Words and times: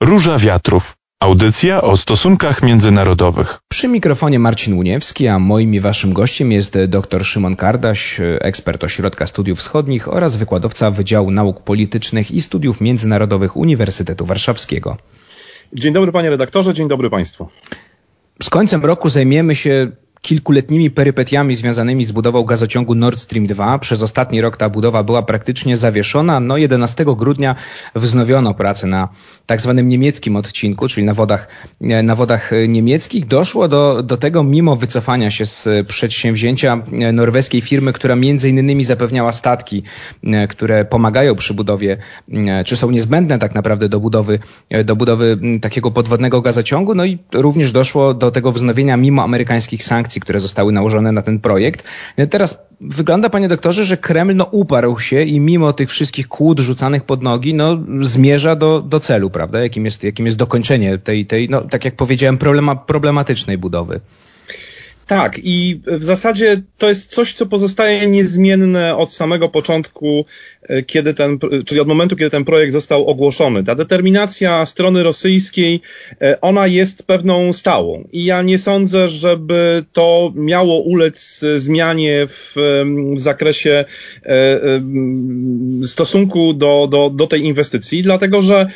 Róża 0.00 0.38
Wiatrów. 0.38 0.94
Audycja 1.20 1.82
o 1.82 1.96
stosunkach 1.96 2.62
międzynarodowych. 2.62 3.58
Przy 3.68 3.88
mikrofonie 3.88 4.38
Marcin 4.38 4.74
Łuniewski, 4.74 5.28
a 5.28 5.38
moim 5.38 5.74
i 5.74 5.80
waszym 5.80 6.12
gościem 6.12 6.52
jest 6.52 6.78
dr 6.88 7.24
Szymon 7.24 7.56
Kardaś, 7.56 8.20
ekspert 8.40 8.84
Ośrodka 8.84 9.26
Studiów 9.26 9.58
Wschodnich 9.58 10.08
oraz 10.12 10.36
wykładowca 10.36 10.90
Wydziału 10.90 11.30
Nauk 11.30 11.60
Politycznych 11.60 12.30
i 12.30 12.40
Studiów 12.40 12.80
Międzynarodowych 12.80 13.56
Uniwersytetu 13.56 14.26
Warszawskiego. 14.26 14.96
Dzień 15.72 15.94
dobry 15.94 16.12
panie 16.12 16.30
redaktorze, 16.30 16.74
dzień 16.74 16.88
dobry 16.88 17.10
państwu. 17.10 17.48
Z 18.42 18.50
końcem 18.50 18.84
roku 18.84 19.08
zajmiemy 19.08 19.54
się 19.54 19.90
kilkuletnimi 20.22 20.90
perypetiami 20.90 21.54
związanymi 21.54 22.04
z 22.04 22.12
budową 22.12 22.44
gazociągu 22.44 22.94
Nord 22.94 23.18
Stream 23.18 23.46
2. 23.46 23.78
Przez 23.78 24.02
ostatni 24.02 24.40
rok 24.40 24.56
ta 24.56 24.68
budowa 24.68 25.02
była 25.02 25.22
praktycznie 25.22 25.76
zawieszona. 25.76 26.40
No 26.40 26.56
11 26.56 27.04
grudnia 27.16 27.54
wznowiono 27.94 28.54
pracę 28.54 28.86
na 28.86 29.08
tak 29.46 29.60
zwanym 29.60 29.88
niemieckim 29.88 30.36
odcinku, 30.36 30.88
czyli 30.88 31.06
na 31.06 31.14
wodach, 31.14 31.48
na 31.80 32.14
wodach 32.14 32.50
niemieckich. 32.68 33.26
Doszło 33.26 33.68
do, 33.68 34.02
do 34.02 34.16
tego 34.16 34.44
mimo 34.44 34.76
wycofania 34.76 35.30
się 35.30 35.46
z 35.46 35.68
przedsięwzięcia 35.86 36.82
norweskiej 37.12 37.60
firmy, 37.60 37.92
która 37.92 38.16
między 38.16 38.48
innymi 38.48 38.84
zapewniała 38.84 39.32
statki, 39.32 39.82
które 40.48 40.84
pomagają 40.84 41.34
przy 41.34 41.54
budowie, 41.54 41.96
czy 42.66 42.76
są 42.76 42.90
niezbędne 42.90 43.38
tak 43.38 43.54
naprawdę 43.54 43.88
do 43.88 44.00
budowy, 44.00 44.38
do 44.84 44.96
budowy 44.96 45.38
takiego 45.60 45.90
podwodnego 45.90 46.42
gazociągu. 46.42 46.94
No 46.94 47.04
i 47.04 47.18
również 47.32 47.72
doszło 47.72 48.14
do 48.14 48.30
tego 48.30 48.52
wznowienia 48.52 48.96
mimo 48.96 49.22
amerykańskich 49.22 49.84
sankcji 49.84 50.17
sankcji, 50.18 50.20
które 50.20 50.40
zostały 50.40 50.72
nałożone 50.72 51.12
na 51.12 51.22
ten 51.22 51.40
projekt. 51.40 51.84
Teraz 52.30 52.58
wygląda, 52.80 53.30
panie 53.30 53.48
doktorze, 53.48 53.84
że 53.84 53.96
Kreml 53.96 54.36
no, 54.36 54.44
uparł 54.50 54.98
się 54.98 55.22
i 55.22 55.40
mimo 55.40 55.72
tych 55.72 55.90
wszystkich 55.90 56.28
kłód 56.28 56.60
rzucanych 56.60 57.04
pod 57.04 57.22
nogi, 57.22 57.54
no, 57.54 57.78
zmierza 58.02 58.56
do, 58.56 58.80
do 58.80 59.00
celu, 59.00 59.30
prawda? 59.30 59.60
Jakim 59.60 59.84
jest, 59.84 60.04
jakim 60.04 60.26
jest 60.26 60.38
dokończenie 60.38 60.98
tej, 60.98 61.26
tej 61.26 61.48
no, 61.48 61.60
tak 61.60 61.84
jak 61.84 61.96
powiedziałem, 61.96 62.38
problema, 62.38 62.76
problematycznej 62.76 63.58
budowy. 63.58 64.00
Tak, 65.08 65.40
i 65.42 65.80
w 65.86 66.04
zasadzie 66.04 66.62
to 66.78 66.88
jest 66.88 67.10
coś, 67.10 67.32
co 67.32 67.46
pozostaje 67.46 68.06
niezmienne 68.06 68.96
od 68.96 69.12
samego 69.12 69.48
początku, 69.48 70.24
e, 70.57 70.57
kiedy 70.86 71.14
ten, 71.14 71.38
czyli 71.66 71.80
od 71.80 71.88
momentu, 71.88 72.16
kiedy 72.16 72.30
ten 72.30 72.44
projekt 72.44 72.72
został 72.72 73.06
ogłoszony. 73.06 73.64
Ta 73.64 73.74
determinacja 73.74 74.66
strony 74.66 75.02
rosyjskiej, 75.02 75.80
e, 76.22 76.40
ona 76.40 76.66
jest 76.66 77.02
pewną 77.02 77.52
stałą. 77.52 78.08
I 78.12 78.24
ja 78.24 78.42
nie 78.42 78.58
sądzę, 78.58 79.08
żeby 79.08 79.84
to 79.92 80.32
miało 80.36 80.80
ulec 80.80 81.44
zmianie 81.56 82.26
w, 82.28 82.52
w 83.16 83.20
zakresie 83.20 83.84
e, 84.26 84.60
stosunku 85.84 86.54
do, 86.54 86.88
do, 86.90 87.10
do 87.10 87.26
tej 87.26 87.44
inwestycji, 87.44 88.02
dlatego 88.02 88.42
że 88.42 88.66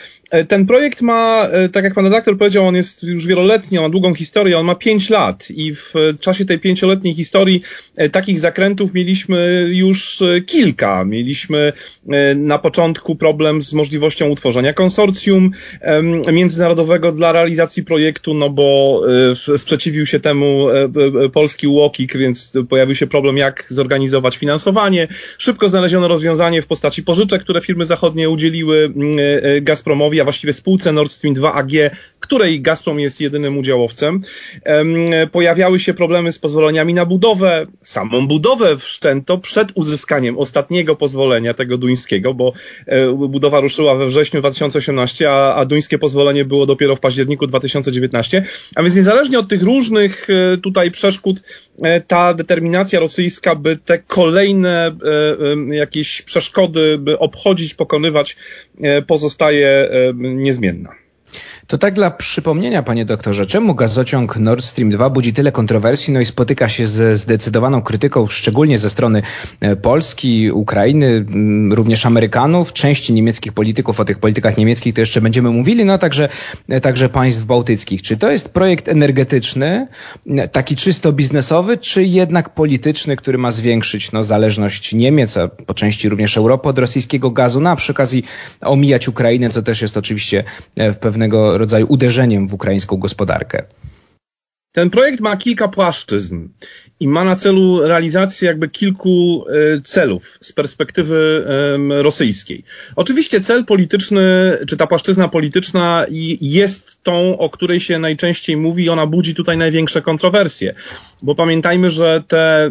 ten 0.48 0.66
projekt 0.66 1.02
ma, 1.02 1.48
tak 1.72 1.84
jak 1.84 1.94
pan 1.94 2.04
redaktor 2.04 2.38
powiedział, 2.38 2.66
on 2.66 2.76
jest 2.76 3.02
już 3.02 3.26
wieloletni, 3.26 3.78
on 3.78 3.84
ma 3.84 3.90
długą 3.90 4.14
historię, 4.14 4.58
on 4.58 4.66
ma 4.66 4.74
pięć 4.74 5.10
lat 5.10 5.50
i 5.50 5.74
w 5.74 5.94
czasie 6.20 6.44
tej 6.44 6.58
pięcioletniej 6.58 7.14
historii 7.14 7.62
e, 7.96 8.08
takich 8.08 8.40
zakrętów 8.40 8.94
mieliśmy 8.94 9.68
już 9.72 10.22
e, 10.22 10.40
kilka. 10.40 11.04
Mieliśmy 11.04 11.58
e, 11.58 11.72
na 12.36 12.58
początku 12.58 13.16
problem 13.16 13.62
z 13.62 13.72
możliwością 13.72 14.28
utworzenia 14.28 14.72
konsorcjum 14.72 15.50
międzynarodowego 16.32 17.12
dla 17.12 17.32
realizacji 17.32 17.84
projektu, 17.84 18.34
no 18.34 18.50
bo 18.50 19.00
sprzeciwił 19.56 20.06
się 20.06 20.20
temu 20.20 20.66
polski 21.32 21.66
UOKiK, 21.66 22.16
więc 22.16 22.52
pojawił 22.68 22.96
się 22.96 23.06
problem, 23.06 23.36
jak 23.36 23.66
zorganizować 23.68 24.36
finansowanie. 24.36 25.08
Szybko 25.38 25.68
znaleziono 25.68 26.08
rozwiązanie 26.08 26.62
w 26.62 26.66
postaci 26.66 27.02
pożyczek, 27.02 27.42
które 27.42 27.60
firmy 27.60 27.84
zachodnie 27.84 28.30
udzieliły 28.30 28.92
Gazpromowi, 29.62 30.20
a 30.20 30.24
właściwie 30.24 30.52
spółce 30.52 30.92
Nord 30.92 31.12
Stream 31.12 31.34
2 31.34 31.54
AG, 31.54 31.70
której 32.20 32.60
Gazprom 32.60 33.00
jest 33.00 33.20
jedynym 33.20 33.58
udziałowcem. 33.58 34.20
Pojawiały 35.32 35.80
się 35.80 35.94
problemy 35.94 36.32
z 36.32 36.38
pozwoleniami 36.38 36.94
na 36.94 37.06
budowę. 37.06 37.66
Samą 37.82 38.28
budowę 38.28 38.76
wszczęto 38.78 39.38
przed 39.38 39.68
uzyskaniem 39.74 40.38
ostatniego 40.38 40.96
pozwolenia 40.96 41.54
tego 41.54 41.71
duńskiego, 41.78 42.34
bo 42.34 42.52
e, 42.86 43.12
budowa 43.12 43.60
ruszyła 43.60 43.94
we 43.94 44.06
wrześniu 44.06 44.40
2018, 44.40 45.30
a, 45.30 45.54
a 45.54 45.64
duńskie 45.64 45.98
pozwolenie 45.98 46.44
było 46.44 46.66
dopiero 46.66 46.96
w 46.96 47.00
październiku 47.00 47.46
2019. 47.46 48.44
A 48.74 48.82
więc 48.82 48.94
niezależnie 48.94 49.38
od 49.38 49.48
tych 49.48 49.62
różnych 49.62 50.28
e, 50.30 50.56
tutaj 50.56 50.90
przeszkód, 50.90 51.42
e, 51.82 52.00
ta 52.00 52.34
determinacja 52.34 53.00
rosyjska, 53.00 53.54
by 53.54 53.76
te 53.76 53.98
kolejne 53.98 54.96
jakieś 55.70 56.22
przeszkody, 56.22 56.98
by 56.98 57.18
obchodzić, 57.18 57.74
pokonywać, 57.74 58.36
pozostaje 59.06 59.88
niezmienna. 60.14 61.01
To 61.66 61.78
tak 61.78 61.94
dla 61.94 62.10
przypomnienia, 62.10 62.82
panie 62.82 63.04
doktorze, 63.04 63.46
czemu 63.46 63.74
gazociąg 63.74 64.36
Nord 64.36 64.64
Stream 64.64 64.90
2 64.90 65.10
budzi 65.10 65.32
tyle 65.32 65.52
kontrowersji, 65.52 66.14
no 66.14 66.20
i 66.20 66.26
spotyka 66.26 66.68
się 66.68 66.86
ze 66.86 67.16
zdecydowaną 67.16 67.82
krytyką, 67.82 68.26
szczególnie 68.28 68.78
ze 68.78 68.90
strony 68.90 69.22
e, 69.60 69.76
Polski, 69.76 70.50
Ukrainy, 70.50 71.06
mm, 71.06 71.72
również 71.72 72.06
Amerykanów, 72.06 72.72
części 72.72 73.12
niemieckich 73.12 73.52
polityków, 73.52 74.00
o 74.00 74.04
tych 74.04 74.18
politykach 74.18 74.56
niemieckich 74.56 74.94
to 74.94 75.00
jeszcze 75.00 75.20
będziemy 75.20 75.50
mówili, 75.50 75.84
no 75.84 75.98
także, 75.98 76.28
e, 76.68 76.80
także 76.80 77.08
państw 77.08 77.44
bałtyckich. 77.44 78.02
Czy 78.02 78.16
to 78.16 78.30
jest 78.30 78.48
projekt 78.48 78.88
energetyczny, 78.88 79.86
taki 80.52 80.76
czysto 80.76 81.12
biznesowy, 81.12 81.76
czy 81.78 82.04
jednak 82.04 82.50
polityczny, 82.50 83.16
który 83.16 83.38
ma 83.38 83.50
zwiększyć 83.50 84.12
no, 84.12 84.24
zależność 84.24 84.94
Niemiec, 84.94 85.36
a 85.36 85.48
po 85.48 85.74
części 85.74 86.08
również 86.08 86.36
Europy 86.36 86.68
od 86.68 86.78
rosyjskiego 86.78 87.30
gazu, 87.30 87.60
no 87.60 87.70
a 87.70 87.76
przy 87.76 87.92
okazji 87.92 88.24
omijać 88.60 89.08
Ukrainę, 89.08 89.50
co 89.50 89.62
też 89.62 89.82
jest 89.82 89.96
oczywiście 89.96 90.44
e, 90.76 90.92
w 90.92 90.98
pewnego 91.22 91.58
rodzaju 91.58 91.86
uderzeniem 91.88 92.48
w 92.48 92.54
ukraińską 92.54 92.96
gospodarkę. 92.96 93.62
Ten 94.72 94.90
projekt 94.90 95.20
ma 95.20 95.36
kilka 95.36 95.68
płaszczyzn 95.68 96.48
i 97.00 97.08
ma 97.08 97.24
na 97.24 97.36
celu 97.36 97.82
realizację 97.82 98.48
jakby 98.48 98.68
kilku 98.68 99.44
e, 99.48 99.80
celów 99.80 100.38
z 100.40 100.52
perspektywy 100.52 101.46
rosyjskiej. 101.88 102.64
Oczywiście 102.96 103.40
cel 103.40 103.64
polityczny, 103.64 104.22
czy 104.68 104.76
ta 104.76 104.86
płaszczyzna 104.86 105.28
polityczna 105.28 106.06
jest 106.40 107.02
tą, 107.02 107.38
o 107.38 107.50
której 107.50 107.80
się 107.80 107.98
najczęściej 107.98 108.56
mówi 108.56 108.84
i 108.84 108.88
ona 108.88 109.06
budzi 109.06 109.34
tutaj 109.34 109.56
największe 109.56 110.02
kontrowersje. 110.02 110.74
Bo 111.22 111.34
pamiętajmy, 111.34 111.90
że 111.90 112.22
te 112.28 112.70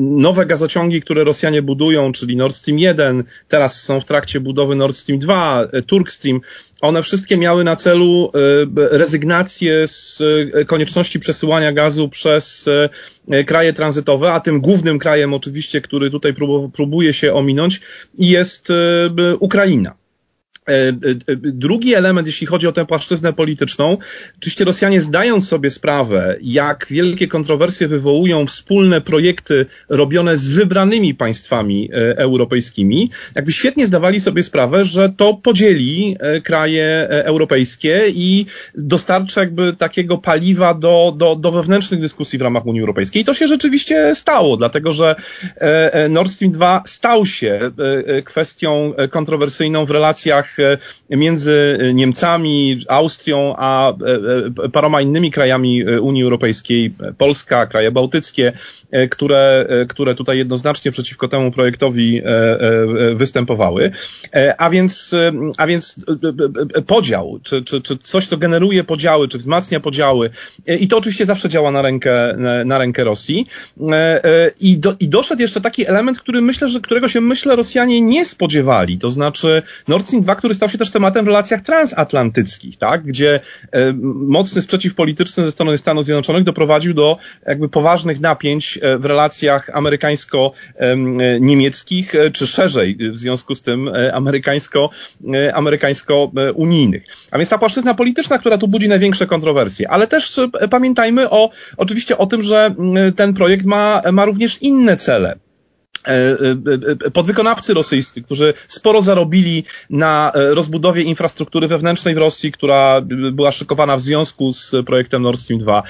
nowe 0.00 0.46
gazociągi, 0.46 1.00
które 1.00 1.24
Rosjanie 1.24 1.62
budują, 1.62 2.12
czyli 2.12 2.36
Nord 2.36 2.56
Stream 2.56 2.78
1, 2.78 3.24
teraz 3.48 3.82
są 3.82 4.00
w 4.00 4.04
trakcie 4.04 4.40
budowy 4.40 4.76
Nord 4.76 4.96
Stream 4.96 5.18
2, 5.18 5.66
e, 5.72 5.82
Turk 5.82 6.10
Stream, 6.10 6.40
one 6.80 7.02
wszystkie 7.02 7.36
miały 7.36 7.64
na 7.64 7.76
celu 7.76 8.30
e, 8.34 8.98
rezygnację 8.98 9.88
z 9.88 10.22
e, 10.54 10.64
konieczności 10.64 11.20
przesyłania 11.20 11.72
gazu 11.72 12.08
przez 12.08 12.68
e, 13.28 13.44
kraje 13.44 13.72
tranzytowe, 13.72 14.32
a 14.32 14.40
tym 14.40 14.60
głównym 14.60 14.98
krajem 14.98 15.34
oczywiście, 15.34 15.80
który 15.80 16.10
tutaj 16.10 16.34
próbuje 16.72 17.12
się 17.12 17.34
ominąć 17.34 17.80
jest 18.18 18.68
Ukraina. 19.40 19.94
E, 20.68 20.72
e, 20.72 20.92
e, 21.32 21.36
drugi 21.36 21.94
element, 21.94 22.26
jeśli 22.26 22.46
chodzi 22.46 22.66
o 22.66 22.72
tę 22.72 22.86
płaszczyznę 22.86 23.32
polityczną, 23.32 23.98
oczywiście 24.38 24.64
Rosjanie 24.64 25.00
zdają 25.00 25.40
sobie 25.40 25.70
sprawę, 25.70 26.36
jak 26.42 26.86
wielkie 26.90 27.28
kontrowersje 27.28 27.88
wywołują 27.88 28.46
wspólne 28.46 29.00
projekty 29.00 29.66
robione 29.88 30.36
z 30.36 30.52
wybranymi 30.52 31.14
państwami 31.14 31.90
europejskimi, 32.16 33.10
jakby 33.34 33.52
świetnie 33.52 33.86
zdawali 33.86 34.20
sobie 34.20 34.42
sprawę, 34.42 34.84
że 34.84 35.12
to 35.16 35.34
podzieli 35.34 36.16
kraje 36.44 37.08
europejskie 37.08 38.04
i 38.08 38.46
dostarcza 38.74 39.40
jakby 39.40 39.72
takiego 39.72 40.18
paliwa 40.18 40.74
do, 40.74 41.14
do, 41.16 41.36
do 41.36 41.52
wewnętrznych 41.52 42.00
dyskusji 42.00 42.38
w 42.38 42.42
ramach 42.42 42.66
Unii 42.66 42.80
Europejskiej. 42.80 43.22
I 43.22 43.24
to 43.24 43.34
się 43.34 43.48
rzeczywiście 43.48 44.14
stało, 44.14 44.56
dlatego 44.56 44.92
że 44.92 45.16
Nord 46.10 46.30
Stream 46.30 46.52
2 46.52 46.82
stał 46.86 47.26
się 47.26 47.60
kwestią 48.24 48.94
kontrowersyjną 49.10 49.84
w 49.84 49.90
relacjach 49.90 50.55
między 51.10 51.78
Niemcami, 51.94 52.80
Austrią, 52.88 53.54
a 53.56 53.90
e, 53.90 53.94
e, 54.64 54.68
paroma 54.68 55.00
innymi 55.00 55.30
krajami 55.30 55.84
Unii 55.84 56.22
Europejskiej, 56.22 56.94
Polska, 57.18 57.66
kraje 57.66 57.90
bałtyckie, 57.90 58.52
które, 59.10 59.66
które 59.88 60.14
tutaj 60.14 60.38
jednoznacznie 60.38 60.90
przeciwko 60.90 61.28
temu 61.28 61.50
projektowi 61.50 62.22
występowały. 63.14 63.90
A 64.58 64.70
więc, 64.70 65.14
a 65.56 65.66
więc 65.66 66.04
podział, 66.86 67.38
czy, 67.42 67.62
czy, 67.62 67.80
czy 67.80 67.96
coś, 67.96 68.26
co 68.26 68.36
generuje 68.36 68.84
podziały, 68.84 69.28
czy 69.28 69.38
wzmacnia 69.38 69.80
podziały, 69.80 70.30
i 70.80 70.88
to 70.88 70.98
oczywiście 70.98 71.26
zawsze 71.26 71.48
działa 71.48 71.70
na 71.70 71.82
rękę, 71.82 72.36
na 72.64 72.78
rękę 72.78 73.04
Rosji. 73.04 73.46
I, 74.60 74.78
do, 74.78 74.94
i 75.00 75.08
doszedł 75.08 75.42
jeszcze 75.42 75.60
taki 75.60 75.86
element, 75.86 76.20
który 76.20 76.40
myślę, 76.40 76.68
że 76.68 76.80
którego 76.80 77.08
się 77.08 77.20
myślę 77.20 77.56
Rosjanie 77.56 78.00
nie 78.00 78.24
spodziewali, 78.24 78.98
to 78.98 79.10
znaczy 79.10 79.62
Nord 79.88 80.06
Stream 80.06 80.22
2, 80.22 80.34
który 80.46 80.54
stał 80.54 80.68
się 80.68 80.78
też 80.78 80.90
tematem 80.90 81.24
w 81.24 81.28
relacjach 81.28 81.60
transatlantyckich, 81.60 82.76
tak? 82.76 83.02
gdzie 83.02 83.40
mocny 84.04 84.62
sprzeciw 84.62 84.94
polityczny 84.94 85.44
ze 85.44 85.50
strony 85.50 85.78
Stanów 85.78 86.04
Zjednoczonych 86.04 86.44
doprowadził 86.44 86.94
do 86.94 87.18
jakby 87.46 87.68
poważnych 87.68 88.20
napięć 88.20 88.78
w 88.98 89.04
relacjach 89.04 89.70
amerykańsko-niemieckich, 89.72 92.12
czy 92.32 92.46
szerzej 92.46 92.96
w 92.96 93.16
związku 93.16 93.54
z 93.54 93.62
tym 93.62 93.90
amerykańsko, 94.12 94.90
amerykańsko-unijnych. 95.54 97.02
A 97.30 97.38
więc 97.38 97.50
ta 97.50 97.58
płaszczyzna 97.58 97.94
polityczna, 97.94 98.38
która 98.38 98.58
tu 98.58 98.68
budzi 98.68 98.88
największe 98.88 99.26
kontrowersje, 99.26 99.90
ale 99.90 100.06
też 100.06 100.40
pamiętajmy 100.70 101.30
o, 101.30 101.50
oczywiście 101.76 102.18
o 102.18 102.26
tym, 102.26 102.42
że 102.42 102.74
ten 103.16 103.34
projekt 103.34 103.66
ma, 103.66 104.02
ma 104.12 104.24
również 104.24 104.62
inne 104.62 104.96
cele. 104.96 105.45
E, 106.06 106.12
e, 106.12 107.06
e, 107.06 107.10
podwykonawcy 107.10 107.74
rosyjscy, 107.74 108.22
którzy 108.22 108.54
sporo 108.68 109.02
zarobili 109.02 109.64
na 109.90 110.32
rozbudowie 110.34 111.02
infrastruktury 111.02 111.68
wewnętrznej 111.68 112.14
w 112.14 112.18
Rosji, 112.18 112.52
która 112.52 113.00
była 113.32 113.52
szykowana 113.52 113.96
w 113.96 114.00
związku 114.00 114.52
z 114.52 114.74
projektem 114.86 115.22
Nord 115.22 115.40
Stream 115.40 115.60
2. 115.60 115.82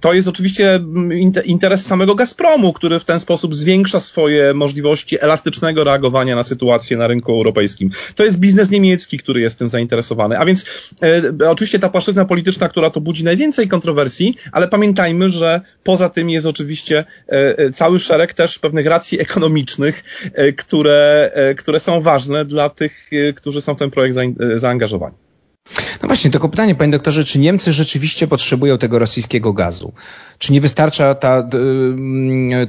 To 0.00 0.12
jest 0.12 0.28
oczywiście 0.28 0.74
mm, 0.74 1.12
interes 1.44 1.86
samego 1.86 2.14
Gazpromu, 2.14 2.72
który 2.72 3.00
w 3.00 3.04
ten 3.04 3.20
sposób 3.20 3.54
zwiększa 3.54 4.00
swoje 4.00 4.54
możliwości 4.54 5.20
elastycznego 5.20 5.84
reagowania 5.84 6.36
na 6.36 6.44
sytuację 6.44 6.96
na 6.96 7.06
rynku 7.06 7.32
europejskim. 7.32 7.90
To 8.14 8.24
jest 8.24 8.38
biznes 8.38 8.70
niemiecki, 8.70 9.18
który 9.18 9.40
jest 9.40 9.58
tym 9.58 9.68
zainteresowany. 9.68 10.38
A 10.38 10.44
więc 10.44 10.64
oczywiście 11.48 11.78
ta 11.78 11.88
płaszczyzna 11.88 12.24
polityczna, 12.24 12.68
która 12.68 12.90
tu 12.90 13.00
budzi 13.00 13.24
najwięcej 13.24 13.68
kontrowersji, 13.68 14.36
ale 14.52 14.68
pamiętajmy, 14.68 15.28
że 15.28 15.60
poza 15.84 16.08
tym 16.08 16.30
jest 16.30 16.46
oczywiście 16.46 17.04
cały 17.72 17.98
szereg 17.98 18.34
też 18.34 18.58
pewnych 18.58 18.86
racji 18.86 19.20
ekonomicznych, 19.20 19.35
ekonomicznych, 19.36 20.04
e, 20.34 20.52
które, 20.52 21.30
e, 21.34 21.54
które 21.54 21.80
są 21.80 22.00
ważne 22.00 22.44
dla 22.44 22.68
tych, 22.68 23.10
e, 23.12 23.32
którzy 23.32 23.60
są 23.60 23.74
w 23.74 23.78
ten 23.78 23.90
projekt 23.90 24.18
zaangażowani. 24.54 25.16
No 26.02 26.08
właśnie, 26.08 26.30
tylko 26.30 26.48
pytanie, 26.48 26.74
panie 26.74 26.92
doktorze, 26.92 27.24
czy 27.24 27.38
Niemcy 27.38 27.72
rzeczywiście 27.72 28.26
potrzebują 28.26 28.78
tego 28.78 28.98
rosyjskiego 28.98 29.52
gazu? 29.52 29.92
Czy 30.38 30.52
nie 30.52 30.60
wystarcza 30.60 31.14
ta, 31.14 31.48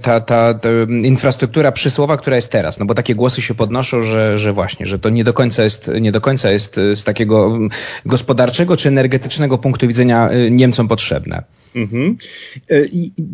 ta, 0.02 0.20
ta, 0.20 0.54
ta 0.54 0.70
infrastruktura 1.04 1.72
przysłowa, 1.72 2.18
która 2.18 2.36
jest 2.36 2.52
teraz? 2.52 2.80
No 2.80 2.86
bo 2.86 2.96
takie 2.96 3.16
głosy 3.16 3.42
się 3.42 3.56
podnoszą, 3.56 4.04
że, 4.04 4.38
że 4.38 4.54
właśnie, 4.54 4.86
że 4.86 5.00
to 5.00 5.10
nie 5.10 5.24
do 5.24 5.34
końca 5.34 5.64
jest, 5.64 5.92
nie 6.02 6.12
do 6.12 6.22
końca 6.22 6.52
jest 6.52 6.76
z 6.96 7.04
takiego 7.04 7.60
gospodarczego 8.06 8.78
czy 8.78 8.90
energetycznego 8.90 9.58
punktu 9.58 9.88
widzenia 9.88 10.30
Niemcom 10.52 10.88
potrzebne. 10.88 11.44
Mhm. 11.78 12.18
E, 12.72 12.86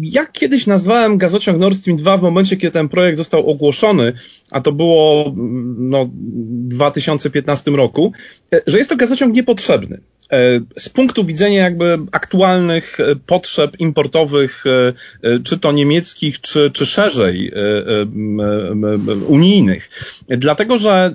ja 0.01 0.25
kiedyś 0.25 0.67
nazwałem 0.67 1.17
gazociąg 1.17 1.59
Nord 1.59 1.77
Stream 1.77 1.97
2 1.97 2.17
w 2.17 2.21
momencie, 2.21 2.57
kiedy 2.57 2.71
ten 2.71 2.89
projekt 2.89 3.17
został 3.17 3.49
ogłoszony, 3.49 4.13
a 4.51 4.61
to 4.61 4.71
było 4.71 5.25
mm, 5.27 5.89
no, 5.89 6.05
w 6.05 6.67
2015 6.67 7.71
roku, 7.71 8.13
e, 8.53 8.61
że 8.67 8.77
jest 8.77 8.89
to 8.89 8.95
gazociąg 8.95 9.35
niepotrzebny. 9.35 10.01
E, 10.33 10.59
z 10.79 10.89
punktu 10.89 11.23
widzenia 11.23 11.63
jakby 11.63 11.97
aktualnych 12.11 12.99
e, 12.99 13.15
potrzeb 13.15 13.79
importowych, 13.79 14.63
e, 15.23 15.39
czy 15.39 15.57
to 15.57 15.71
niemieckich, 15.71 16.41
czy, 16.41 16.71
czy 16.71 16.85
szerzej 16.85 17.51
unijnych. 19.27 19.89
Dlatego, 20.27 20.77
że 20.77 21.13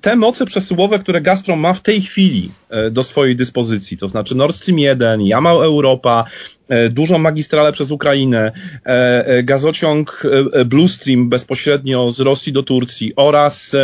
te 0.00 0.16
moce 0.16 0.46
przesyłowe, 0.46 0.98
które 0.98 1.20
Gazprom 1.20 1.60
ma 1.60 1.72
w 1.72 1.80
tej 1.80 2.02
chwili 2.02 2.50
do 2.90 3.02
swojej 3.02 3.36
dyspozycji, 3.36 3.96
to 3.96 4.08
znaczy 4.08 4.34
Nord 4.34 4.56
Stream 4.56 4.78
1, 4.78 5.22
Jamal 5.22 5.56
Europa, 5.56 6.24
dużą 6.90 7.18
magistralę 7.18 7.72
przez 7.72 7.90
Ukrainę, 7.90 8.52
gazociąg 9.42 10.22
Blue 10.66 10.88
Stream 10.88 11.28
bezpośrednio 11.28 12.10
z 12.10 12.20
Rosji 12.20 12.52
do 12.52 12.62
Turcji 12.62 13.12
oraz 13.16 13.76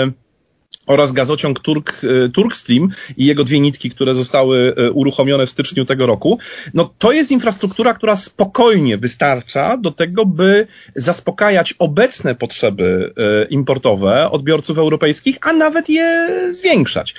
oraz 0.86 1.12
gazociąg 1.12 1.60
Turk, 1.60 2.00
e, 2.04 2.28
Turkstream 2.28 2.88
i 3.16 3.24
jego 3.26 3.44
dwie 3.44 3.60
nitki, 3.60 3.90
które 3.90 4.14
zostały 4.14 4.74
e, 4.76 4.90
uruchomione 4.90 5.46
w 5.46 5.50
styczniu 5.50 5.84
tego 5.84 6.06
roku, 6.06 6.38
no 6.74 6.94
to 6.98 7.12
jest 7.12 7.30
infrastruktura, 7.30 7.94
która 7.94 8.16
spokojnie 8.16 8.98
wystarcza 8.98 9.76
do 9.76 9.90
tego, 9.90 10.26
by 10.26 10.66
zaspokajać 10.96 11.74
obecne 11.78 12.34
potrzeby 12.34 13.14
e, 13.16 13.44
importowe 13.44 14.30
odbiorców 14.30 14.78
europejskich, 14.78 15.38
a 15.40 15.52
nawet 15.52 15.88
je 15.88 16.30
zwiększać. 16.50 17.14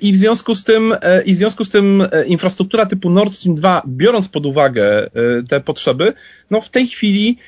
I 0.00 0.12
w 0.12 0.16
związku 0.16 0.54
z 0.54 0.64
tym, 0.64 0.94
i 1.24 1.34
w 1.34 1.36
związku 1.36 1.64
z 1.64 1.70
tym 1.70 2.06
infrastruktura 2.26 2.86
typu 2.86 3.10
Nord 3.10 3.34
Stream 3.34 3.54
2, 3.54 3.82
biorąc 3.86 4.28
pod 4.28 4.46
uwagę 4.46 5.10
te 5.48 5.60
potrzeby, 5.60 6.12
no 6.50 6.60
w 6.60 6.70
tej 6.70 6.86
chwili 6.86 7.38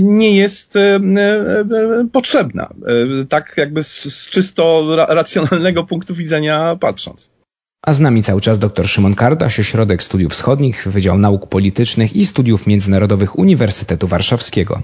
nie 0.00 0.36
jest 0.36 0.78
potrzebna. 2.12 2.74
Tak 3.28 3.54
jakby 3.56 3.82
z 3.82 4.51
czysto 4.52 4.96
racjonalnego 5.08 5.84
punktu 5.84 6.14
widzenia 6.14 6.76
patrząc. 6.80 7.30
A 7.86 7.92
z 7.92 8.00
nami 8.00 8.22
cały 8.22 8.40
czas 8.40 8.58
dr 8.58 8.88
Szymon 8.88 9.14
Kardaś, 9.14 9.60
Ośrodek 9.60 10.02
Studiów 10.02 10.32
Wschodnich, 10.32 10.88
Wydział 10.88 11.18
Nauk 11.18 11.46
Politycznych 11.46 12.16
i 12.16 12.26
Studiów 12.26 12.66
Międzynarodowych 12.66 13.38
Uniwersytetu 13.38 14.06
Warszawskiego. 14.06 14.82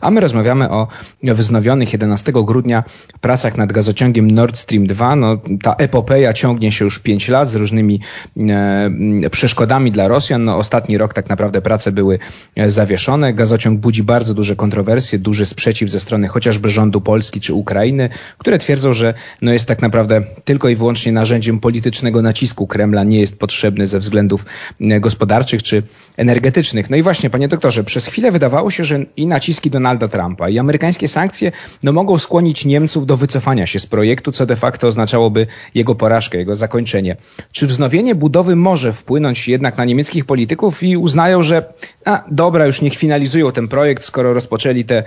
A 0.00 0.10
my 0.10 0.20
rozmawiamy 0.20 0.70
o 0.70 0.88
wznowionych 1.22 1.92
11 1.92 2.32
grudnia 2.32 2.84
pracach 3.20 3.56
nad 3.56 3.72
gazociągiem 3.72 4.30
Nord 4.30 4.56
Stream 4.56 4.86
2. 4.86 5.16
No, 5.16 5.38
ta 5.62 5.74
epopeja 5.74 6.32
ciągnie 6.32 6.72
się 6.72 6.84
już 6.84 6.98
5 6.98 7.28
lat 7.28 7.48
z 7.48 7.54
różnymi 7.54 8.00
e, 8.38 9.30
przeszkodami 9.30 9.92
dla 9.92 10.08
Rosjan. 10.08 10.44
No, 10.44 10.56
ostatni 10.56 10.98
rok 10.98 11.14
tak 11.14 11.28
naprawdę 11.28 11.62
prace 11.62 11.92
były 11.92 12.18
e, 12.56 12.70
zawieszone. 12.70 13.34
Gazociąg 13.34 13.80
budzi 13.80 14.02
bardzo 14.02 14.34
duże 14.34 14.56
kontrowersje, 14.56 15.18
duży 15.18 15.46
sprzeciw 15.46 15.90
ze 15.90 16.00
strony 16.00 16.28
chociażby 16.28 16.70
rządu 16.70 17.00
Polski 17.00 17.40
czy 17.40 17.54
Ukrainy, 17.54 18.08
które 18.38 18.58
twierdzą, 18.58 18.92
że 18.92 19.14
no, 19.42 19.52
jest 19.52 19.66
tak 19.66 19.82
naprawdę 19.82 20.22
tylko 20.44 20.68
i 20.68 20.76
wyłącznie 20.76 21.12
narzędziem 21.12 21.60
politycznego 21.60 22.23
nacisku 22.24 22.66
Kremla 22.66 23.04
nie 23.04 23.20
jest 23.20 23.38
potrzebny 23.38 23.86
ze 23.86 23.98
względów 23.98 24.46
gospodarczych 24.80 25.62
czy 25.62 25.82
energetycznych. 26.16 26.90
No 26.90 26.96
i 26.96 27.02
właśnie, 27.02 27.30
panie 27.30 27.48
doktorze, 27.48 27.84
przez 27.84 28.06
chwilę 28.06 28.32
wydawało 28.32 28.70
się, 28.70 28.84
że 28.84 29.00
i 29.16 29.26
naciski 29.26 29.70
Donalda 29.70 30.08
Trumpa, 30.08 30.48
i 30.48 30.58
amerykańskie 30.58 31.08
sankcje 31.08 31.52
no, 31.82 31.92
mogą 31.92 32.18
skłonić 32.18 32.64
Niemców 32.64 33.06
do 33.06 33.16
wycofania 33.16 33.66
się 33.66 33.80
z 33.80 33.86
projektu, 33.86 34.32
co 34.32 34.46
de 34.46 34.56
facto 34.56 34.86
oznaczałoby 34.86 35.46
jego 35.74 35.94
porażkę, 35.94 36.38
jego 36.38 36.56
zakończenie. 36.56 37.16
Czy 37.52 37.66
wznowienie 37.66 38.14
budowy 38.14 38.56
może 38.56 38.92
wpłynąć 38.92 39.48
jednak 39.48 39.78
na 39.78 39.84
niemieckich 39.84 40.24
polityków 40.24 40.82
i 40.82 40.96
uznają, 40.96 41.42
że 41.42 41.72
a, 42.04 42.24
dobra, 42.30 42.66
już 42.66 42.80
niech 42.82 42.94
finalizują 42.96 43.52
ten 43.52 43.68
projekt, 43.68 44.04
skoro 44.04 44.34
rozpoczęli 44.34 44.84
te 44.84 45.02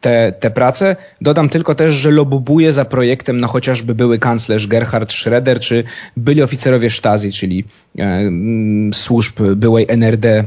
te, 0.00 0.32
te 0.40 0.50
prace. 0.50 0.96
Dodam 1.20 1.48
tylko 1.48 1.74
też, 1.74 1.94
że 1.94 2.10
lobubuje 2.10 2.72
za 2.72 2.84
projektem 2.84 3.40
no 3.40 3.48
chociażby 3.48 3.94
były 3.94 4.18
kanclerz 4.18 4.66
Gerhard 4.66 5.12
Schroeder, 5.12 5.60
czy 5.60 5.84
byli 6.16 6.42
oficerowie 6.42 6.90
Stasi, 6.90 7.32
czyli 7.32 7.64
e, 7.98 8.02
mm, 8.02 8.94
służb 8.94 9.40
byłej 9.56 9.86
NRD, 9.88 10.28
e, 10.28 10.44